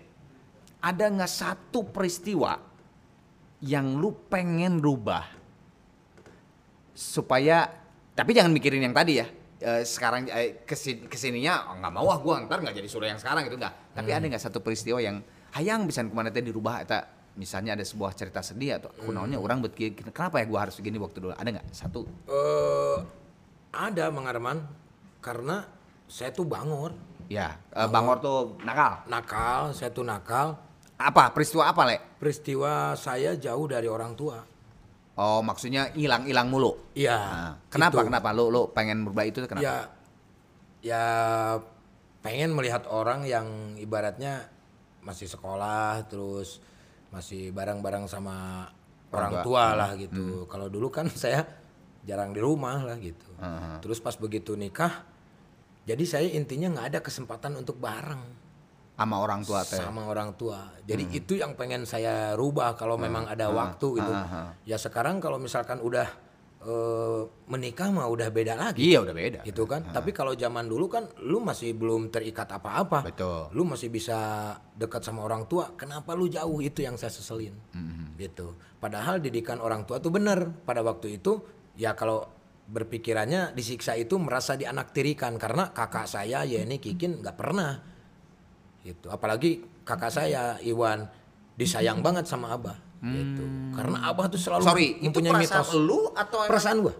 Ada 0.80 1.12
nggak 1.12 1.28
satu 1.28 1.84
peristiwa 1.92 2.56
yang 3.64 3.96
lu 3.96 4.12
pengen 4.28 4.84
rubah 4.84 5.24
supaya 6.92 7.72
tapi 8.14 8.36
jangan 8.36 8.52
mikirin 8.54 8.84
yang 8.84 8.94
tadi 8.94 9.24
ya. 9.24 9.28
Eh, 9.64 9.88
sekarang 9.88 10.28
eh, 10.28 10.68
kesin, 10.68 11.08
ke 11.08 11.16
sininya 11.16 11.72
oh, 11.72 11.80
nggak 11.80 11.94
mau 11.96 12.12
ah 12.12 12.20
gua 12.20 12.44
ntar 12.44 12.60
nggak 12.60 12.84
jadi 12.84 12.90
sura 12.92 13.08
yang 13.08 13.18
sekarang 13.18 13.48
gitu 13.48 13.56
nggak. 13.56 13.96
Tapi 13.96 14.12
ada 14.12 14.26
nggak 14.28 14.44
satu 14.44 14.60
peristiwa 14.60 15.00
yang 15.00 15.24
hayang 15.56 15.88
bisa 15.88 16.04
ke 16.04 16.12
mana 16.12 16.36
teh 16.36 16.44
dirubah 16.44 16.84
eta 16.84 17.08
misalnya 17.40 17.80
ada 17.80 17.86
sebuah 17.88 18.12
cerita 18.14 18.44
sedih 18.44 18.78
atau 18.78 18.92
kunaonnya 18.94 19.40
orang 19.40 19.64
kieu, 19.72 19.96
kenapa 19.96 20.44
ya 20.44 20.46
gua 20.46 20.68
harus 20.68 20.76
begini 20.76 21.00
waktu 21.00 21.18
dulu? 21.24 21.34
Ada 21.34 21.50
nggak? 21.56 21.68
Satu. 21.72 22.04
Eh 22.28 22.98
ada 23.72 24.12
Mang 24.12 24.28
Arman. 24.28 24.60
Karena 25.24 25.64
saya 26.12 26.36
tuh 26.36 26.44
bangor. 26.44 26.92
Ya 27.32 27.56
eh, 27.72 27.88
bangor 27.88 28.20
tuh 28.20 28.40
nakal. 28.68 29.08
Nakal 29.08 29.72
saya 29.72 29.96
tuh 29.96 30.04
nakal 30.04 30.60
apa? 31.04 31.30
Peristiwa 31.32 31.68
apa 31.68 31.82
le 31.84 31.98
peristiwa 32.16 32.96
saya 32.96 33.36
jauh 33.36 33.66
dari 33.66 33.86
orang 33.86 34.16
tua. 34.16 34.40
Oh 35.14 35.40
maksudnya 35.40 35.94
hilang 35.94 36.26
hilang 36.26 36.50
mulu? 36.50 36.74
Iya 36.96 37.18
Nah, 37.20 37.54
kenapa? 37.70 38.02
itu. 38.02 38.08
kenapa? 38.10 38.30
Lu 38.32 38.50
lu 38.50 38.72
pengen 38.72 39.04
berubah 39.04 39.24
itu 39.24 39.44
kenapa? 39.46 39.62
Ya 39.62 39.76
ya 40.82 41.04
pengen 42.20 42.56
melihat 42.56 42.88
orang 42.88 43.24
yang 43.24 43.48
ibaratnya 43.78 44.48
masih 45.04 45.28
sekolah 45.28 46.08
terus 46.08 46.64
masih 47.12 47.52
bareng-bareng 47.52 48.08
sama 48.08 48.68
Orang 49.14 49.30
orang, 49.30 49.46
tua. 49.46 49.64
tua 49.70 49.78
lah 49.78 49.92
gitu. 49.94 50.50
Kalau 50.50 50.68
dulu 50.68 50.90
kan 50.90 51.06
saya 51.20 51.46
jarang 52.04 52.34
di 52.34 52.42
rumah 52.42 52.82
lah 52.84 52.98
gitu. 52.98 53.30
Heeh. 53.38 53.80
terus 53.80 54.00
pas 54.00 54.16
begitu 54.16 54.56
nikah 54.56 55.04
jadi 55.84 56.04
saya 56.04 56.28
intinya 56.32 56.72
nggak 56.72 56.88
ada 56.96 57.00
kesempatan 57.00 57.54
untuk 57.56 57.76
bareng 57.78 58.20
sama 58.94 59.16
orang 59.18 59.42
tua 59.42 59.62
teh 59.66 59.82
sama 59.82 60.06
orang 60.06 60.38
tua. 60.38 60.70
Jadi 60.86 61.04
itu 61.10 61.34
yang 61.42 61.58
pengen 61.58 61.84
saya 61.90 62.38
rubah 62.38 62.78
kalau 62.78 62.94
memang 62.96 63.26
ada 63.26 63.50
waktu 63.50 63.88
gitu. 63.98 64.12
ah, 64.14 64.26
ah. 64.30 64.50
Ya 64.70 64.78
sekarang 64.78 65.18
kalau 65.18 65.42
misalkan 65.42 65.82
udah 65.82 66.06
eh, 66.62 67.22
menikah 67.50 67.90
mah 67.90 68.06
udah 68.06 68.30
beda 68.30 68.54
lagi. 68.54 68.94
iya 68.94 69.02
udah 69.02 69.16
beda 69.18 69.40
Gitu 69.42 69.66
kan. 69.66 69.90
Tapi 69.90 70.14
kalau 70.14 70.38
zaman 70.38 70.70
dulu 70.70 70.86
kan 70.86 71.10
lu 71.26 71.42
masih 71.42 71.74
belum 71.74 72.14
terikat 72.14 72.46
apa-apa. 72.54 73.10
Betul. 73.10 73.50
Lu 73.58 73.66
masih 73.66 73.90
bisa 73.90 74.54
dekat 74.78 75.02
sama 75.02 75.26
orang 75.26 75.50
tua. 75.50 75.74
Kenapa 75.74 76.14
lu 76.14 76.30
jauh 76.30 76.62
itu 76.62 76.86
yang 76.86 76.94
saya 76.94 77.10
seselin. 77.10 77.58
Mm-hmm. 77.74 78.08
Gitu. 78.22 78.54
Padahal 78.78 79.18
didikan 79.18 79.58
orang 79.58 79.90
tua 79.90 79.98
tuh 79.98 80.14
benar 80.14 80.46
pada 80.64 80.86
waktu 80.86 81.18
itu 81.18 81.42
ya 81.74 81.98
kalau 81.98 82.30
berpikirannya 82.64 83.52
disiksa 83.58 83.98
itu 83.98 84.16
merasa 84.22 84.56
dianaktirikan 84.56 85.36
karena 85.36 85.76
kakak 85.76 86.08
saya 86.08 86.48
Yeni 86.48 86.80
Kikin 86.80 87.20
nggak 87.20 87.36
pernah 87.36 87.93
gitu. 88.84 89.08
Apalagi 89.08 89.52
kakak 89.82 90.12
saya 90.12 90.60
Iwan 90.60 91.08
disayang 91.54 92.00
banget 92.00 92.24
sama 92.26 92.52
abah. 92.52 92.76
Gitu. 93.00 93.44
Karena 93.74 94.08
abah 94.08 94.28
tuh 94.28 94.38
selalu 94.38 94.62
Hmm. 94.62 94.70
sorry 94.70 94.88
itu 94.96 95.04
mempunyai 95.06 95.32
perasaan 95.34 95.60
mitos. 95.60 95.72
lu 95.78 96.00
atau 96.14 96.38
perasaan 96.46 96.78
gua? 96.80 96.96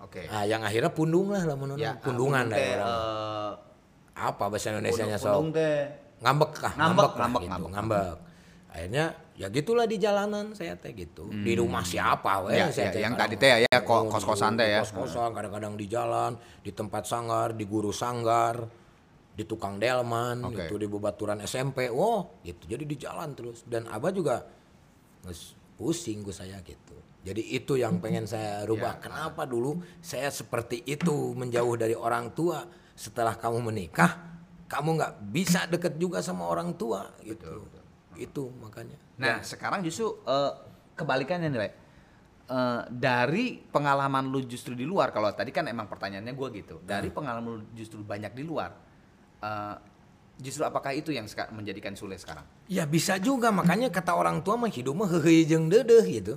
Oke. 0.00 0.26
Ah 0.26 0.42
yang 0.42 0.62
akhirnya 0.62 0.90
pundung 0.90 1.28
lah 1.28 1.42
lah 1.42 1.54
menurut 1.54 1.78
ya 1.78 1.94
pundungan 1.96 2.46
pundung 2.46 2.50
lah 2.50 2.58
teh, 2.58 2.70
orang. 2.72 2.86
eh, 2.86 3.50
apa 4.16 4.44
bahasa 4.46 4.66
Indonesia 4.72 5.04
nya 5.04 5.18
teh. 5.18 5.78
Ngambek 6.16 6.50
kah? 6.54 6.72
Ngambek, 6.74 7.04
lah 7.04 7.14
ngambek, 7.20 7.40
gitu, 7.40 7.50
ngambek. 7.50 7.70
ngambek. 7.70 8.16
akhirnya 8.66 9.04
ya 9.32 9.48
gitulah 9.48 9.84
di 9.84 9.96
jalanan 9.96 10.52
saya 10.52 10.74
teh 10.74 10.92
gitu. 10.92 11.28
Di 11.30 11.54
rumah 11.54 11.80
siapa 11.80 12.44
weh 12.44 12.56
Ya, 12.56 12.68
saya 12.68 12.88
ya, 12.88 12.92
teh 12.92 13.00
yang 13.00 13.14
tadi 13.14 13.34
teh 13.34 13.48
ya, 13.48 13.58
ya, 13.64 13.80
ko- 13.80 14.04
kos-kosan 14.06 14.52
di- 14.52 14.58
teh 14.58 14.68
ya. 14.68 14.80
di 14.80 14.84
kos-kosan 14.84 15.32
kadang-kadang 15.32 15.74
di 15.74 15.86
jalan 15.86 16.32
di 16.60 16.70
tempat 16.70 17.04
sanggar 17.04 17.52
di 17.52 17.64
guru 17.64 17.88
sanggar 17.88 18.68
di 19.36 19.44
tukang 19.44 19.76
delman 19.76 20.40
Oke. 20.48 20.64
gitu 20.64 20.80
di 20.80 20.88
bebaturan 20.88 21.44
SMP 21.44 21.92
oh 21.92 22.40
gitu. 22.40 22.64
Jadi 22.64 22.84
di 22.88 22.96
jalan 22.96 23.36
terus. 23.36 23.68
Dan 23.68 23.84
abah 23.92 24.10
juga 24.10 24.40
pusing 25.76 26.24
gue 26.24 26.32
saya 26.32 26.56
gitu. 26.64 26.96
Jadi 27.20 27.52
itu 27.52 27.76
yang 27.76 28.00
pengen 28.00 28.24
saya 28.24 28.62
rubah. 28.68 28.96
Kenapa 28.96 29.44
dulu 29.44 29.84
saya 30.00 30.32
seperti 30.32 30.80
itu 30.88 31.36
menjauh 31.36 31.76
dari 31.76 31.92
orang 31.92 32.32
tua? 32.32 32.64
Setelah 32.96 33.36
kamu 33.36 33.60
menikah 33.60 34.36
kamu 34.66 34.98
nggak 34.98 35.14
bisa 35.30 35.60
deket 35.70 35.94
juga 35.94 36.18
sama 36.22 36.46
orang 36.46 36.74
tua 36.74 37.06
gitu. 37.22 37.70
itu 38.16 38.48
makanya. 38.58 38.96
Nah, 39.20 39.44
sekarang 39.44 39.84
justru 39.84 40.24
eh, 40.24 40.52
kebalikannya 40.96 41.52
nih. 41.52 41.74
Eh, 42.46 42.82
dari 42.88 43.60
pengalaman 43.60 44.30
lu 44.30 44.40
justru 44.46 44.72
di 44.72 44.88
luar, 44.88 45.12
kalau 45.12 45.28
tadi 45.36 45.52
kan 45.52 45.68
emang 45.68 45.84
pertanyaannya 45.90 46.32
gue 46.32 46.48
gitu. 46.62 46.76
Dari 46.80 47.12
pengalaman 47.12 47.60
lu 47.60 47.62
justru 47.76 48.00
banyak 48.00 48.32
di 48.32 48.42
luar, 48.46 48.72
eh, 49.42 49.74
justru 50.40 50.62
apakah 50.64 50.92
itu 50.92 51.12
yang 51.12 51.24
menjadikan 51.52 51.96
Sule 51.96 52.16
sekarang? 52.20 52.44
Ya 52.68 52.84
bisa 52.84 53.16
juga 53.16 53.48
makanya 53.48 53.88
kata 53.88 54.12
orang 54.12 54.44
tua 54.44 54.60
mah 54.60 54.68
hidup 54.68 54.94
mah 54.96 55.08
heheui 55.08 55.48
jeung 55.48 55.68
deudeuh 55.72 56.04
gitu. 56.04 56.34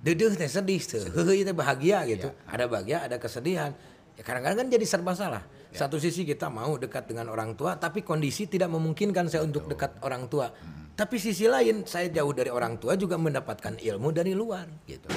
Deudeuh 0.00 0.32
teh 0.32 0.48
sedih 0.48 0.80
teh, 0.80 1.04
heheui 1.12 1.44
teh 1.44 1.52
bahagia 1.52 2.04
gitu. 2.08 2.32
Ada 2.48 2.64
bahagia, 2.68 3.04
ada 3.04 3.16
kesedihan. 3.20 3.72
Ya 4.16 4.22
kadang-kadang 4.24 4.64
kan 4.64 4.68
jadi 4.68 4.84
serba 4.84 5.12
salah. 5.16 5.44
Satu 5.70 5.96
sisi 6.02 6.26
kita 6.26 6.50
mau 6.50 6.74
dekat 6.76 7.06
dengan 7.06 7.30
orang 7.30 7.54
tua, 7.54 7.78
tapi 7.78 8.02
kondisi 8.02 8.50
tidak 8.50 8.68
memungkinkan 8.74 9.30
saya 9.30 9.46
untuk 9.46 9.70
dekat 9.70 9.96
orang 10.02 10.26
tua. 10.26 10.50
Tapi 10.98 11.16
sisi 11.16 11.48
lain 11.48 11.88
saya 11.88 12.12
jauh 12.12 12.34
dari 12.36 12.52
orang 12.52 12.76
tua 12.76 12.98
juga 12.98 13.16
mendapatkan 13.16 13.80
ilmu 13.80 14.08
dari 14.12 14.36
luar 14.36 14.68
gitu. 14.84 15.08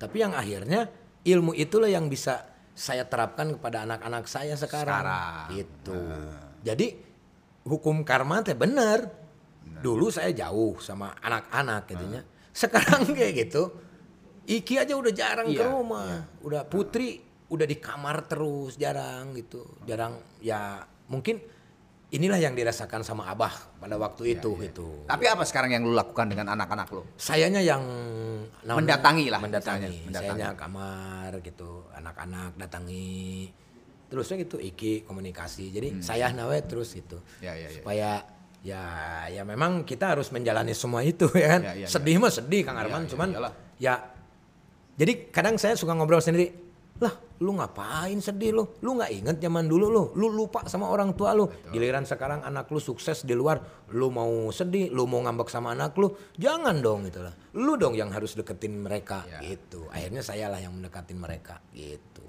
Tapi 0.00 0.16
yang 0.18 0.34
akhirnya 0.34 0.90
ilmu 1.22 1.54
itulah 1.54 1.86
yang 1.86 2.10
bisa 2.10 2.53
saya 2.74 3.06
terapkan 3.06 3.54
kepada 3.54 3.86
anak-anak 3.86 4.26
saya 4.26 4.58
sekarang. 4.58 4.98
Sekarang. 4.98 5.46
Gitu. 5.54 6.00
Jadi 6.66 6.86
hukum 7.64 8.02
karma 8.02 8.42
teh 8.42 8.58
bener. 8.58 9.06
Dulu 9.64 10.10
saya 10.10 10.34
jauh 10.34 10.76
sama 10.82 11.14
anak-anak 11.22 11.88
gitunya. 11.88 12.22
Sekarang 12.50 13.06
kayak 13.16 13.48
gitu. 13.48 13.62
Iki 14.44 14.74
aja 14.76 14.92
udah 14.92 15.12
jarang 15.14 15.48
ke 15.48 15.56
Iya, 15.56 15.70
rumah. 15.72 16.28
Udah 16.44 16.68
Putri 16.68 17.16
udah 17.48 17.64
di 17.64 17.78
kamar 17.80 18.26
terus 18.28 18.76
jarang 18.76 19.32
gitu. 19.38 19.64
Jarang 19.88 20.20
ya 20.42 20.84
mungkin 21.08 21.40
inilah 22.14 22.38
yang 22.38 22.54
dirasakan 22.54 23.02
sama 23.02 23.26
Abah 23.26 23.50
pada 23.76 23.98
waktu 23.98 24.38
itu 24.38 24.54
gitu. 24.62 25.02
Tapi 25.04 25.24
apa 25.26 25.42
sekarang 25.42 25.74
yang 25.74 25.82
lu 25.82 25.92
lakukan 25.92 26.30
dengan 26.30 26.54
anak-anak 26.54 26.88
lu? 26.94 27.02
Sayanya 27.18 27.58
yang 27.58 27.82
Mendatangi 28.64 29.28
lah, 29.28 29.42
mendatangi. 29.42 30.08
misalnya, 30.08 30.08
mendatangi. 30.08 30.40
Sayanya 30.40 30.48
kamar 30.56 31.30
gitu, 31.42 31.84
anak-anak 31.92 32.54
datangi. 32.56 33.50
Terusnya 34.08 34.36
gitu 34.40 34.56
iki 34.56 35.02
komunikasi. 35.02 35.74
Jadi 35.74 35.88
saya 36.00 36.30
nawe 36.30 36.54
terus 36.64 36.94
gitu. 36.94 37.18
Hmm. 37.18 37.44
Ya, 37.44 37.52
ya, 37.58 37.68
ya. 37.68 37.76
Supaya 37.82 38.10
ya 38.64 38.82
ya 39.28 39.42
memang 39.44 39.84
kita 39.84 40.16
harus 40.16 40.32
menjalani 40.32 40.72
semua 40.72 41.04
itu 41.04 41.28
ya 41.36 41.58
kan. 41.58 41.60
Ya, 41.66 41.84
ya, 41.84 41.88
sedih 41.90 42.16
mah 42.16 42.32
sedih 42.32 42.62
Kang 42.64 42.78
Ya, 42.78 42.88
Arman, 42.88 43.02
ya, 43.04 43.08
cuman 43.12 43.28
iyalah. 43.34 43.52
ya 43.76 43.94
jadi 44.94 45.12
kadang 45.34 45.58
saya 45.58 45.74
suka 45.74 45.92
ngobrol 45.92 46.22
sendiri. 46.22 46.54
Lah, 47.02 47.10
lu 47.42 47.58
ngapain 47.58 48.14
sedih 48.18 48.54
lu? 48.54 48.64
Lu 48.78 48.94
nggak 48.94 49.10
inget 49.10 49.36
zaman 49.38 49.66
dulu 49.66 49.90
lu? 49.90 50.02
Lu 50.14 50.30
lupa 50.30 50.66
sama 50.70 50.86
orang 50.86 51.16
tua 51.18 51.34
lu. 51.34 51.50
Giliran 51.70 52.06
sekarang 52.06 52.46
anak 52.46 52.70
lu 52.70 52.78
sukses 52.78 53.26
di 53.26 53.34
luar, 53.34 53.58
lu 53.90 54.08
mau 54.08 54.30
sedih, 54.50 54.92
lu 54.94 55.08
mau 55.10 55.18
ngambek 55.22 55.50
sama 55.50 55.74
anak 55.74 55.98
lu, 55.98 56.14
jangan 56.38 56.78
dong 56.78 57.10
gitu 57.10 57.26
lah. 57.26 57.34
Lu 57.58 57.74
dong 57.74 57.98
yang 57.98 58.14
harus 58.14 58.38
deketin 58.38 58.78
mereka 58.78 59.26
Ya. 59.26 59.42
gitu. 59.42 59.90
Akhirnya 59.90 60.22
saya 60.22 60.46
lah 60.46 60.62
yang 60.62 60.74
mendekatin 60.78 61.18
mereka 61.18 61.58
gitu. 61.74 62.22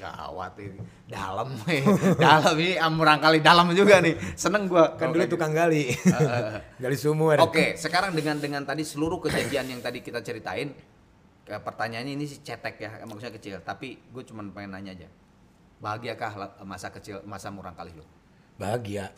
Gawat 0.00 0.56
ini. 0.56 0.80
Dalam, 1.04 1.52
weh. 1.68 1.84
dalam 2.24 2.56
ini 2.56 2.80
amurang 2.80 3.20
kali 3.20 3.44
dalam 3.44 3.68
juga 3.76 4.00
nih. 4.00 4.16
Seneng 4.32 4.64
gua. 4.64 4.96
Kan 4.96 5.12
dulu 5.12 5.28
tukang 5.28 5.52
gali. 5.52 5.92
gali 6.82 6.96
sumur. 6.96 7.36
Oke, 7.44 7.76
sekarang 7.76 8.16
dengan 8.16 8.40
dengan 8.40 8.64
tadi 8.64 8.80
seluruh 8.80 9.20
kejadian 9.20 9.68
yang 9.76 9.80
tadi 9.84 10.00
kita 10.00 10.24
ceritain, 10.24 10.72
ke 11.50 11.58
pertanyaannya 11.58 12.14
ini 12.14 12.30
sih 12.30 12.38
cetek 12.46 12.78
ya, 12.78 12.90
maksudnya 13.02 13.34
kecil. 13.34 13.58
Tapi 13.58 13.98
gue 14.14 14.22
cuma 14.22 14.46
pengen 14.54 14.70
nanya 14.70 14.94
aja, 14.94 15.08
bahagiakah 15.82 16.32
la- 16.38 16.54
masa 16.62 16.94
kecil, 16.94 17.26
masa 17.26 17.50
murang 17.50 17.74
kali 17.74 17.90
lu? 17.90 18.06
Bahagia. 18.54 19.10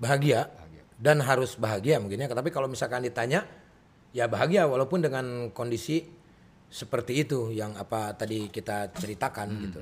Bahagia. 0.00 0.48
Bahagia. 0.48 0.82
Dan 0.96 1.20
harus 1.20 1.60
bahagia 1.60 2.00
mungkinnya. 2.00 2.32
Tapi 2.32 2.48
kalau 2.48 2.72
misalkan 2.72 3.04
ditanya, 3.04 3.44
ya 4.16 4.24
bahagia 4.32 4.64
walaupun 4.64 5.04
dengan 5.04 5.52
kondisi 5.52 6.08
seperti 6.66 7.20
itu 7.20 7.52
yang 7.52 7.76
apa 7.76 8.16
tadi 8.16 8.48
kita 8.48 8.96
ceritakan 8.96 9.48
Hmm, 9.52 9.62
gitu. 9.68 9.80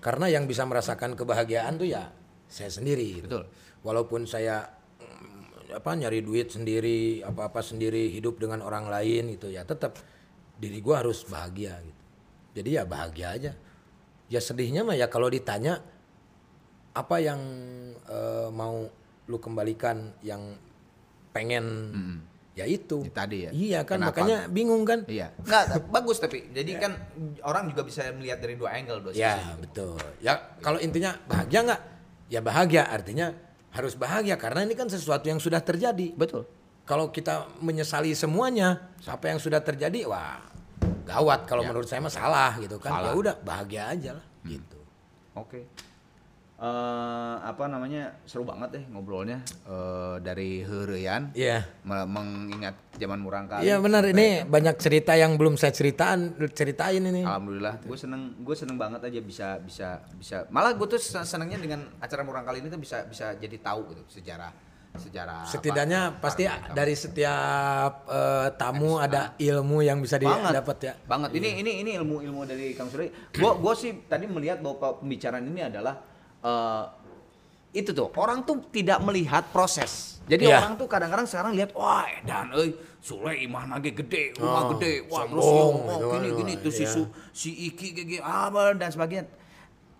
Karena 0.00 0.32
yang 0.32 0.48
bisa 0.48 0.64
merasakan 0.64 1.12
kebahagiaan 1.12 1.76
tuh 1.76 1.92
ya 1.92 2.08
saya 2.48 2.72
sendiri. 2.72 3.20
gitu. 3.20 3.28
Betul. 3.28 3.44
Walaupun 3.84 4.24
saya 4.24 4.64
mm, 4.96 5.76
apa 5.76 5.90
nyari 5.92 6.24
duit 6.24 6.48
sendiri, 6.48 7.20
apa-apa 7.20 7.60
sendiri, 7.60 8.08
hidup 8.08 8.40
dengan 8.40 8.64
orang 8.64 8.88
lain 8.88 9.36
gitu 9.36 9.52
ya, 9.52 9.62
tetap 9.68 9.96
diri 10.60 10.78
gua 10.84 11.00
harus 11.00 11.24
bahagia 11.24 11.80
gitu. 11.80 12.02
Jadi 12.60 12.70
ya 12.76 12.84
bahagia 12.84 13.28
aja. 13.32 13.52
Ya 14.30 14.40
sedihnya 14.44 14.84
mah 14.84 14.94
ya 14.94 15.08
kalau 15.08 15.32
ditanya 15.32 15.80
apa 16.92 17.16
yang 17.18 17.40
eh, 18.04 18.48
mau 18.52 18.86
lu 19.30 19.38
kembalikan 19.40 20.12
yang 20.20 20.54
pengen 21.30 21.64
ya 22.58 22.66
itu. 22.66 23.06
Itu 23.06 23.14
tadi 23.14 23.48
ya. 23.48 23.50
Iya 23.54 23.80
kan 23.86 24.02
Kenapa? 24.02 24.10
makanya 24.12 24.38
bingung 24.50 24.82
kan? 24.82 25.06
Iya. 25.06 25.32
Enggak, 25.40 25.86
bagus 25.88 26.18
tapi. 26.18 26.50
Jadi 26.50 26.72
kan 26.76 26.92
orang 27.46 27.70
juga 27.70 27.86
bisa 27.86 28.10
melihat 28.12 28.42
dari 28.42 28.54
dua 28.58 28.76
angle, 28.76 29.00
dua 29.00 29.12
sisi. 29.14 29.24
Ya 29.24 29.38
betul. 29.56 29.96
Ya 30.20 30.34
kalau 30.60 30.78
intinya 30.82 31.16
bahagia 31.24 31.60
nggak? 31.64 31.80
Ya 32.30 32.40
bahagia 32.42 32.82
artinya 32.90 33.34
harus 33.70 33.94
bahagia 33.94 34.34
karena 34.34 34.66
ini 34.66 34.74
kan 34.74 34.90
sesuatu 34.90 35.30
yang 35.30 35.38
sudah 35.38 35.62
terjadi. 35.62 36.12
Betul. 36.14 36.46
Kalau 36.82 37.08
kita 37.08 37.46
menyesali 37.58 38.12
semuanya 38.12 38.90
apa 39.02 39.30
yang 39.30 39.38
sudah 39.38 39.58
terjadi, 39.58 40.04
wah 40.04 40.42
gawat. 41.02 41.46
Kalau 41.46 41.62
menurut 41.62 41.86
saya 41.86 42.00
mah 42.00 42.10
salah 42.10 42.58
gitu 42.58 42.76
kan. 42.76 43.02
Ya 43.02 43.12
udah 43.12 43.34
bahagia 43.38 43.88
aja 43.88 44.10
lah 44.14 44.26
gitu. 44.42 44.78
Oke. 45.34 45.66
Eh, 46.60 47.36
apa 47.40 47.72
namanya 47.72 48.20
seru 48.28 48.44
banget 48.44 48.68
deh 48.76 48.84
ngobrolnya 48.92 49.40
Eh, 49.64 50.16
dari 50.20 50.60
Heureyan 50.60 51.32
Iya. 51.32 51.64
me- 51.80 52.04
mengingat 52.04 52.76
zaman 52.92 53.16
murang 53.16 53.48
kali. 53.48 53.64
Iya 53.64 53.80
benar 53.80 54.04
ini 54.04 54.44
banyak 54.44 54.76
cerita 54.76 55.16
yang 55.16 55.40
belum 55.40 55.56
saya 55.56 55.72
ceritaan 55.72 56.36
ceritain 56.52 57.00
ini. 57.00 57.24
Alhamdulillah, 57.24 57.80
gue 57.80 57.96
seneng, 57.96 58.36
gue 58.38 58.52
seneng 58.52 58.76
banget 58.76 59.00
aja 59.00 59.20
bisa 59.22 59.56
bisa 59.56 60.04
bisa. 60.12 60.44
Malah 60.52 60.76
gue 60.76 60.84
tuh 60.84 61.00
sen- 61.00 61.24
senengnya 61.24 61.56
dengan 61.56 61.80
acara 61.96 62.20
murang 62.20 62.44
kali 62.44 62.60
ini 62.60 62.68
tuh 62.68 62.76
bisa 62.76 63.08
bisa 63.08 63.32
jadi 63.34 63.56
tahu 63.56 63.96
gitu 63.96 64.20
sejarah 64.20 64.52
sejarah. 64.98 65.46
apa, 65.46 65.50
Setidaknya 65.50 66.00
pasti 66.18 66.44
partai 66.50 66.74
dari 66.74 66.94
setiap 66.98 67.92
eh, 68.10 68.48
tamu 68.58 68.98
ada 68.98 69.38
ilmu 69.38 69.86
yang 69.86 70.02
bisa 70.02 70.18
didapat 70.18 70.76
ya. 70.82 70.92
banget. 71.06 71.30
Ini 71.38 71.48
ini 71.62 71.72
ini 71.86 71.90
ilmu 71.94 72.24
ilmu 72.24 72.42
dari 72.42 72.74
Kang 72.74 72.90
Suri 72.90 73.10
gua 73.38 73.54
gua 73.54 73.74
sih 73.78 73.94
tadi 74.10 74.26
melihat 74.26 74.58
bahwa 74.58 74.98
pembicaraan 74.98 75.46
ini 75.46 75.62
adalah 75.62 75.94
eh, 76.42 76.84
itu 77.70 77.94
tuh 77.94 78.10
orang 78.18 78.42
tuh 78.42 78.66
tidak 78.74 78.98
melihat 79.06 79.46
proses. 79.54 80.18
Jadi 80.26 80.46
Iya. 80.46 80.58
orang 80.62 80.74
tuh 80.74 80.86
kadang-kadang 80.90 81.26
sekarang 81.26 81.52
lihat 81.54 81.70
wah 81.74 82.06
edan 82.06 82.50
euy 82.54 82.74
Sule 83.00 83.32
imah 83.32 83.64
nage 83.64 83.96
gede 83.96 84.36
rumah 84.36 84.68
Oh, 84.68 84.76
gede. 84.76 85.08
Wah 85.08 85.24
terus 85.24 85.40
oh, 85.40 86.12
gini 86.12 86.28
kan, 86.28 86.38
gini. 86.44 86.52
Wah, 86.52 86.62
tuh 86.68 86.72
si 86.74 86.84
iya. 86.84 86.92
Su, 86.92 87.02
si 87.32 87.50
Iki 87.72 87.86
gini 87.96 88.16
apa 88.20 88.76
dan 88.76 88.92
sebagainya 88.92 89.24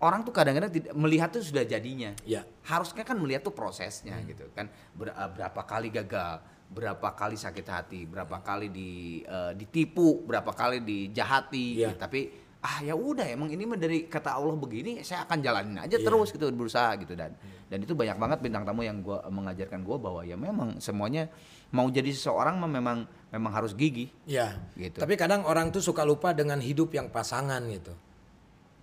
orang 0.01 0.21
tuh 0.21 0.33
kadang-kadang 0.33 0.69
tidak 0.69 0.93
melihat 0.93 1.29
tuh 1.29 1.41
sudah 1.41 1.63
jadinya 1.63 2.11
Iya. 2.21 2.41
harusnya 2.65 3.01
kan 3.01 3.15
melihat 3.15 3.41
tuh 3.41 3.53
prosesnya 3.53 4.17
gitu 4.25 4.49
kan 4.51 4.67
Ber- 4.91 5.13
uh, 5.13 5.29
berapa 5.29 5.61
kali 5.63 5.89
gagal 5.89 6.41
berapa 6.67 7.07
kali 7.13 7.35
sakit 7.35 7.65
hati 7.65 8.01
berapa 8.05 8.39
kali 8.39 8.67
di 8.67 8.89
uh, 9.23 9.51
ditipu 9.51 10.23
berapa 10.23 10.49
kali 10.49 10.79
dijahati 10.79 11.65
Iya. 11.77 11.93
gitu. 11.93 11.99
tapi 11.99 12.21
ah 12.61 12.77
ya 12.79 12.93
udah 12.93 13.25
emang 13.25 13.49
ini 13.49 13.65
mah 13.65 13.73
dari 13.73 14.05
kata 14.05 14.37
Allah 14.37 14.53
begini 14.53 15.01
saya 15.01 15.25
akan 15.25 15.41
jalanin 15.41 15.81
aja 15.81 15.97
terus 15.97 16.29
gitu 16.29 16.45
berusaha 16.53 16.93
gitu 16.95 17.17
dan 17.17 17.33
dan 17.65 17.81
itu 17.81 17.97
banyak 17.97 18.13
banget 18.15 18.37
bintang 18.39 18.61
tamu 18.61 18.85
yang 18.85 19.01
gua 19.01 19.25
mengajarkan 19.25 19.81
gua 19.81 19.97
bahwa 19.97 20.21
ya 20.21 20.37
memang 20.37 20.77
semuanya 20.77 21.25
mau 21.73 21.89
jadi 21.89 22.13
seseorang 22.13 22.61
mah 22.61 22.69
memang 22.69 22.97
memang 23.33 23.51
harus 23.51 23.73
gigih 23.73 24.13
Iya. 24.29 24.61
Gitu. 24.77 25.01
Tapi 25.01 25.17
kadang 25.17 25.41
orang 25.43 25.73
tuh 25.73 25.81
suka 25.81 26.05
lupa 26.05 26.31
dengan 26.31 26.61
hidup 26.61 26.93
yang 26.93 27.09
pasangan 27.09 27.65
gitu. 27.65 27.97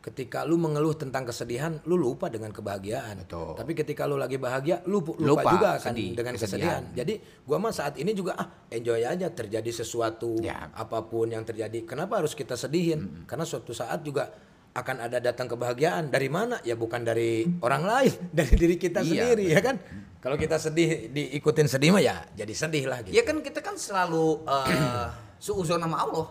Ketika 0.08 0.40
lu 0.42 0.56
mengeluh 0.56 0.96
tentang 0.96 1.22
kesedihan, 1.22 1.76
lu 1.84 1.94
lupa 1.94 2.32
dengan 2.32 2.48
kebahagiaan. 2.48 3.28
Betul. 3.28 3.52
Tapi 3.54 3.72
ketika 3.76 4.08
lu 4.08 4.16
lagi 4.16 4.40
bahagia, 4.40 4.80
lu 4.88 5.04
lupa, 5.04 5.20
Lupa, 5.20 5.50
juga 5.52 5.70
kan 5.76 5.92
sedih, 5.92 6.16
dengan 6.16 6.32
kesedihan. 6.32 6.80
kesedihan. 6.80 6.82
Jadi 6.96 7.14
gua 7.44 7.56
mah 7.60 7.70
saat 7.70 7.94
ini 7.94 8.16
juga 8.16 8.32
ah 8.34 8.48
enjoy 8.66 9.04
aja 9.04 9.28
terjadi 9.28 9.68
sesuatu 9.68 10.40
Ya. 10.40 10.72
apa 10.72 11.04
pun 11.04 11.28
yang 11.28 11.44
terjadi. 11.44 11.84
Kenapa 11.84 12.18
harus 12.18 12.32
kita 12.32 12.56
sedihin? 12.56 13.28
Karena 13.28 13.44
suatu 13.44 13.70
saat 13.70 14.00
juga 14.00 14.32
akan 14.70 14.96
ada 15.02 15.20
datang 15.20 15.44
kebahagiaan 15.46 16.08
dari 16.08 16.32
mana? 16.32 16.56
Ya 16.62 16.72
bukan 16.72 17.04
dari 17.04 17.44
orang 17.60 17.84
lain, 17.84 18.12
dari 18.38 18.54
diri 18.56 18.76
kita 18.76 19.04
Iya, 19.04 19.08
sendiri 19.28 19.44
ya 19.44 19.60
kan. 19.60 19.76
Kalau 20.18 20.34
kita 20.34 20.56
sedih 20.56 21.12
diikutin 21.12 21.68
sedih 21.68 21.92
mah 21.92 22.00
ya 22.00 22.26
jadi 22.34 22.50
sedih 22.50 22.90
lah 22.90 23.06
gitu. 23.06 23.14
ya 23.14 23.22
kan 23.22 23.38
kita 23.38 23.62
kan 23.62 23.78
selalu 23.78 24.42
uh, 24.50 25.06
suuzon 25.38 25.78
sama 25.78 25.94
Allah 25.94 26.26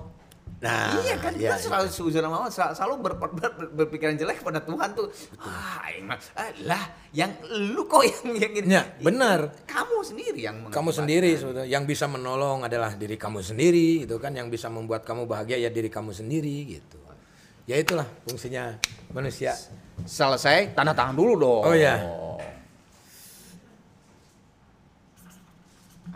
Nah, 0.57 0.97
iya 1.05 1.21
kan 1.21 1.37
iya, 1.37 1.53
kita 1.53 1.69
selalu 1.69 1.87
suuzon 1.93 2.25
sama 2.25 2.41
Allah 2.41 2.49
sel- 2.49 2.73
selalu 2.73 2.93
ber- 3.05 3.17
ber- 3.21 3.33
ber- 3.37 3.71
berpikiran 3.77 4.17
jelek 4.17 4.41
pada 4.41 4.57
Tuhan 4.57 4.89
tuh. 4.97 5.05
Ah 5.37 5.85
mah, 6.01 6.17
ah, 6.33 6.49
lah 6.65 6.81
yang 7.13 7.29
lu 7.45 7.85
kok 7.85 8.01
yang 8.01 8.33
yang 8.33 8.53
ini? 8.57 8.73
Ya, 8.73 8.89
benar. 8.97 9.53
kamu 9.69 10.01
sendiri 10.01 10.39
yang 10.41 10.57
kamu 10.73 10.89
sendiri 10.89 11.37
sebetulnya. 11.37 11.69
yang 11.69 11.85
bisa 11.85 12.09
menolong 12.09 12.65
adalah 12.65 12.97
diri 12.97 13.21
kamu 13.21 13.45
sendiri 13.45 14.09
itu 14.09 14.17
kan. 14.17 14.33
Yang 14.33 14.57
bisa 14.57 14.73
membuat 14.73 15.05
kamu 15.05 15.29
bahagia 15.29 15.61
ya 15.61 15.69
diri 15.69 15.93
kamu 15.93 16.09
sendiri 16.09 16.81
gitu. 16.81 16.97
Ya 17.69 17.77
itulah 17.77 18.09
fungsinya 18.25 18.81
manusia. 19.13 19.53
Selesai 20.09 20.73
tanda 20.73 20.97
tangan 20.97 21.13
dulu 21.13 21.33
dong. 21.37 21.63
Oh, 21.69 21.75
iya. 21.77 22.01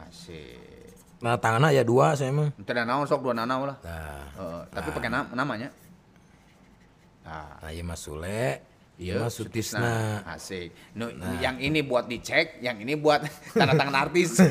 asik 0.02 0.98
nah 1.22 1.38
tangan 1.38 1.70
ya 1.70 1.86
dua 1.86 2.14
saya 2.14 2.34
mah 2.34 2.50
ada 2.58 2.82
naon 2.82 3.06
sok 3.06 3.22
dua 3.22 3.34
nanaw 3.38 3.62
lah 3.70 3.78
nah 3.86 4.26
Heeh, 4.36 4.62
tapi 4.74 4.90
pakai 4.90 5.10
na- 5.10 5.30
namanya 5.32 5.70
nah 7.22 7.62
nah 7.62 7.70
iya 7.70 7.86
mas 7.86 8.02
Sule 8.02 8.66
iya 8.98 9.18
Iya, 9.18 9.26
mas 9.26 9.34
Sutisna 9.34 10.22
Asik. 10.26 10.74
Nu, 10.94 11.10
Nah. 11.14 11.40
Yang 11.42 11.58
ini 11.64 11.80
buat 11.82 12.06
dicek, 12.06 12.60
yang 12.60 12.78
ini 12.78 12.94
buat 12.94 13.24
tanda 13.58 13.74
tangan 13.74 13.98
artis. 13.98 14.38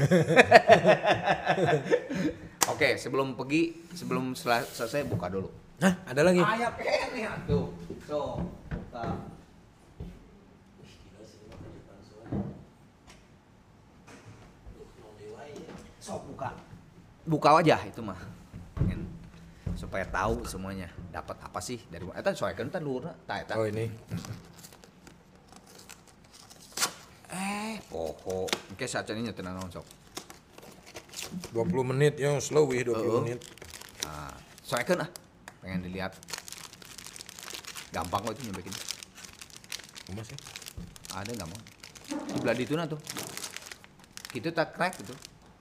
Oke, 2.72 2.96
sebelum 2.96 3.35
pergi, 3.35 3.74
sebelum 3.94 4.35
sel- 4.35 4.66
selesai 4.66 5.06
buka 5.06 5.30
dulu. 5.30 5.50
nah 5.78 6.02
ada 6.02 6.20
lagi 6.26 6.42
Ayah 6.42 6.72
ini 7.14 7.24
tuh. 7.46 7.70
So, 8.04 8.42
buka. 8.68 9.04
Sok 16.00 16.20
buka. 16.26 16.50
Buka 17.30 17.54
wajah 17.54 17.86
itu 17.86 18.02
mah. 18.02 18.18
Kan, 18.74 19.06
Supaya 19.78 20.02
tahu 20.02 20.42
semuanya. 20.42 20.90
Dapat 21.14 21.38
apa 21.46 21.62
sih 21.62 21.78
dari 21.86 22.02
eta 22.10 22.34
soekeun 22.34 22.74
teh 22.74 22.82
luhurna. 22.82 23.14
Tah 23.22 23.38
eta. 23.38 23.54
oh 23.54 23.70
ini 23.70 23.86
Eh, 27.30 27.78
poho. 27.86 28.50
Oke, 28.50 28.90
saat 28.90 29.06
ini 29.14 29.30
nyetir 29.30 29.46
naon 29.46 29.70
sok. 29.70 29.86
20 31.54 31.94
menit 31.94 32.18
ya 32.18 32.34
slow 32.42 32.66
wih 32.66 32.82
20 32.82 32.98
Heeh. 32.98 33.22
menit 33.22 33.40
Nah, 34.02 34.34
soalnya 34.66 35.06
ah, 35.06 35.10
pengen 35.62 35.86
dilihat. 35.86 36.10
Gampang 37.94 38.26
kok 38.26 38.34
itu 38.34 38.50
nyobekin. 38.50 38.74
Mas 40.18 40.26
ya 40.26 40.38
Ada 41.14 41.30
gampang. 41.38 41.62
Di 42.10 42.38
belah 42.42 42.58
itu 42.58 42.74
nah 42.74 42.90
tuh. 42.90 42.98
Itu 44.34 44.50
tak 44.50 44.74
crack 44.74 44.98
itu. 44.98 45.14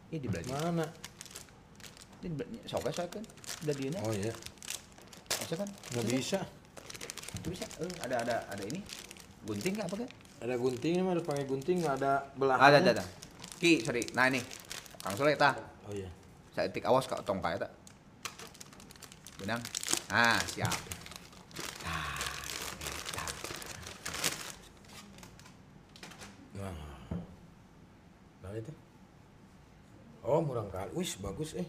Iya 0.10 0.18
di 0.26 0.28
belah 0.34 0.42
mana 0.74 0.90
Belah 2.20 2.48
soalnya 2.68 2.92
soalnya 2.92 3.14
kan. 3.16 3.24
Belah 3.64 3.76
dia 3.80 3.90
oh 4.04 4.12
iya 4.12 4.34
Bisa 5.40 5.56
kan? 5.56 5.70
nggak 5.96 6.06
bisa 6.12 6.40
Itu 7.40 7.48
bisa. 7.54 7.66
Eh, 7.80 7.94
ada 8.04 8.16
ada 8.26 8.36
ada 8.52 8.64
ini. 8.68 8.84
Gunting 9.48 9.74
nggak 9.80 9.88
apa 9.88 9.98
kan? 10.04 10.10
ada 10.40 10.56
guntingnya 10.56 11.04
mah 11.04 11.20
harus 11.20 11.28
pakai 11.28 11.44
gunting 11.44 11.84
nggak 11.84 12.00
ada 12.00 12.24
belahan 12.40 12.60
Ada 12.64 12.78
ada 12.80 12.92
ada. 13.00 13.06
Ki, 13.60 13.84
sorry. 13.84 14.08
Nah 14.16 14.32
ini. 14.32 14.40
Kang 15.00 15.16
Sule 15.16 15.36
tah. 15.36 15.56
oh 15.88 15.92
iya 15.92 16.08
Saya 16.56 16.72
tik 16.72 16.88
awas 16.88 17.08
kak 17.08 17.24
tong 17.28 17.40
kayak 17.44 17.60
tak. 17.68 17.72
Benang. 19.40 19.60
Ah, 20.12 20.40
siap. 20.48 20.72
Nah. 26.56 26.76
Nah 28.44 28.52
itu. 28.56 28.72
Oh, 30.24 30.40
murang 30.44 30.68
kali. 30.72 30.92
Wih, 30.96 31.12
bagus 31.24 31.56
eh. 31.56 31.68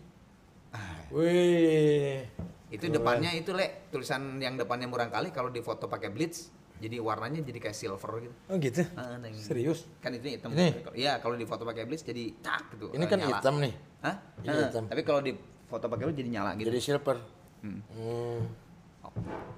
Wih. 1.10 2.22
Itu 2.70 2.86
depannya 2.86 3.34
itu 3.34 3.50
le 3.50 3.90
tulisan 3.90 4.38
yang 4.38 4.54
depannya 4.54 4.86
murang 4.86 5.10
kali 5.10 5.34
kalau 5.34 5.50
di 5.50 5.58
foto 5.58 5.90
pakai 5.90 6.14
blitz 6.14 6.54
jadi 6.80 6.96
warnanya 7.02 7.44
jadi 7.44 7.58
kayak 7.60 7.76
silver 7.76 8.24
gitu. 8.24 8.34
Oh 8.48 8.56
gitu. 8.56 8.82
Ah, 8.96 9.20
nah, 9.20 9.28
Serius? 9.36 9.84
Kan 10.00 10.16
itu 10.16 10.32
hitam. 10.32 10.48
Ini? 10.54 10.80
Iya, 10.96 11.20
kalau 11.20 11.36
di 11.36 11.44
foto 11.44 11.68
pakai 11.68 11.84
blitz 11.84 12.06
jadi 12.06 12.32
tak 12.40 12.72
gitu. 12.78 12.88
Ini 12.94 13.04
kan 13.04 13.18
nyala. 13.20 13.36
hitam 13.36 13.54
nih. 13.60 13.72
Hah? 14.00 14.14
Ini 14.40 14.48
Heeh, 14.48 14.64
hitam. 14.70 14.84
Tapi 14.88 15.02
kalau 15.04 15.20
di 15.20 15.32
foto 15.68 15.84
pakai 15.90 16.04
blitz 16.08 16.18
jadi 16.24 16.30
nyala 16.30 16.50
gitu. 16.56 16.72
Jadi 16.72 16.80
silver. 16.80 17.16
Hmm. 17.60 17.80
Hmm. 17.92 18.40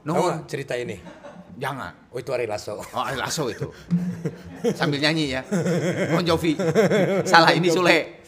No, 0.03 0.13
Tahu 0.19 0.25
nggak 0.27 0.41
cerita 0.51 0.75
ini. 0.75 0.97
jangan. 1.61 1.93
Oh 2.11 2.19
itu 2.19 2.33
Ari 2.33 2.49
Lasso. 2.49 2.81
Oh, 2.81 3.03
Ari 3.05 3.15
Lasso 3.21 3.47
itu. 3.47 3.69
Sambil 4.75 4.99
nyanyi 4.99 5.37
ya. 5.37 5.45
Bon 6.11 6.25
Jovi. 6.25 6.57
Salah 7.29 7.53
ini 7.55 7.69
Sule. 7.71 8.25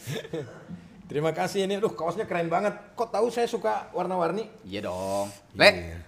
Terima 1.05 1.29
kasih 1.31 1.69
ini. 1.69 1.77
Duh, 1.77 1.93
kaosnya 1.93 2.25
keren 2.25 2.49
banget. 2.49 2.73
Kok 2.97 3.09
tahu 3.09 3.29
saya 3.29 3.45
suka 3.45 3.93
warna-warni? 3.93 4.49
Iya 4.65 4.89
dong. 4.89 5.29
Le. 5.53 5.69
eh, 5.69 6.01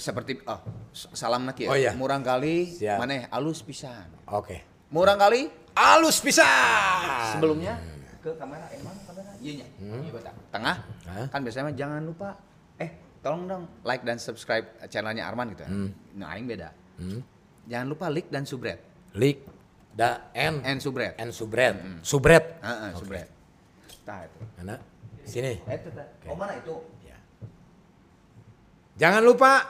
Seperti 0.00 0.40
oh, 0.48 0.60
salam 0.92 1.44
nak 1.44 1.60
ya. 1.60 1.68
Oh, 1.68 1.76
iya. 1.76 1.92
Murang 1.92 2.24
kali 2.24 2.72
Siap. 2.72 2.96
mana 2.96 3.28
alus 3.28 3.60
pisan. 3.60 4.08
Oke. 4.28 4.64
Murang 4.88 5.20
kali 5.20 5.48
Alus 5.72 6.20
pisan. 6.20 7.32
sebelumnya 7.32 7.80
ke 8.20 8.28
kamera 8.36 8.68
eh 8.68 8.80
mana 8.84 9.00
kamera? 9.08 9.32
Iya 9.40 9.52
nya. 9.64 9.66
Iya 9.80 10.10
betul. 10.12 10.32
Tengah. 10.52 10.76
Hah? 11.08 11.26
Kan 11.32 11.40
biasanya 11.44 11.72
jangan 11.72 12.04
lupa 12.04 12.36
eh 12.76 12.92
tolong 13.24 13.48
dong 13.48 13.64
like 13.80 14.04
dan 14.04 14.20
subscribe 14.20 14.68
channelnya 14.92 15.24
Arman 15.24 15.56
gitu 15.56 15.64
ya. 15.64 15.70
Nah, 16.12 16.36
aing 16.36 16.44
beda. 16.44 16.76
Hmm. 17.00 17.24
Jangan 17.64 17.86
lupa 17.88 18.12
like 18.12 18.28
dan 18.28 18.44
subscribe. 18.44 18.80
Lik 19.16 19.48
da 19.96 20.28
N 20.36 20.60
And 20.60 20.76
subscribe. 20.80 21.16
N 21.16 21.32
subret. 21.32 21.74
Subret. 22.04 22.44
Heeh, 22.60 22.90
subscribe. 22.92 23.28
Tah 24.02 24.26
itu. 24.26 24.38
Sini. 25.22 25.62
Eh, 25.62 25.76
itu 25.78 25.88
tah. 25.94 26.06
Oh 26.26 26.34
mana 26.34 26.58
itu? 26.58 26.74
Ya. 27.06 27.18
Jangan 28.98 29.22
lupa 29.22 29.62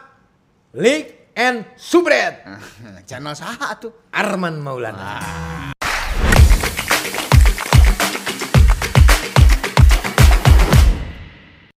Lik 0.72 1.32
and 1.36 1.68
Subret. 1.76 2.40
Channel 3.08 3.36
saha 3.36 3.76
tuh? 3.76 3.92
Arman 4.08 4.56
Maulana. 4.60 5.71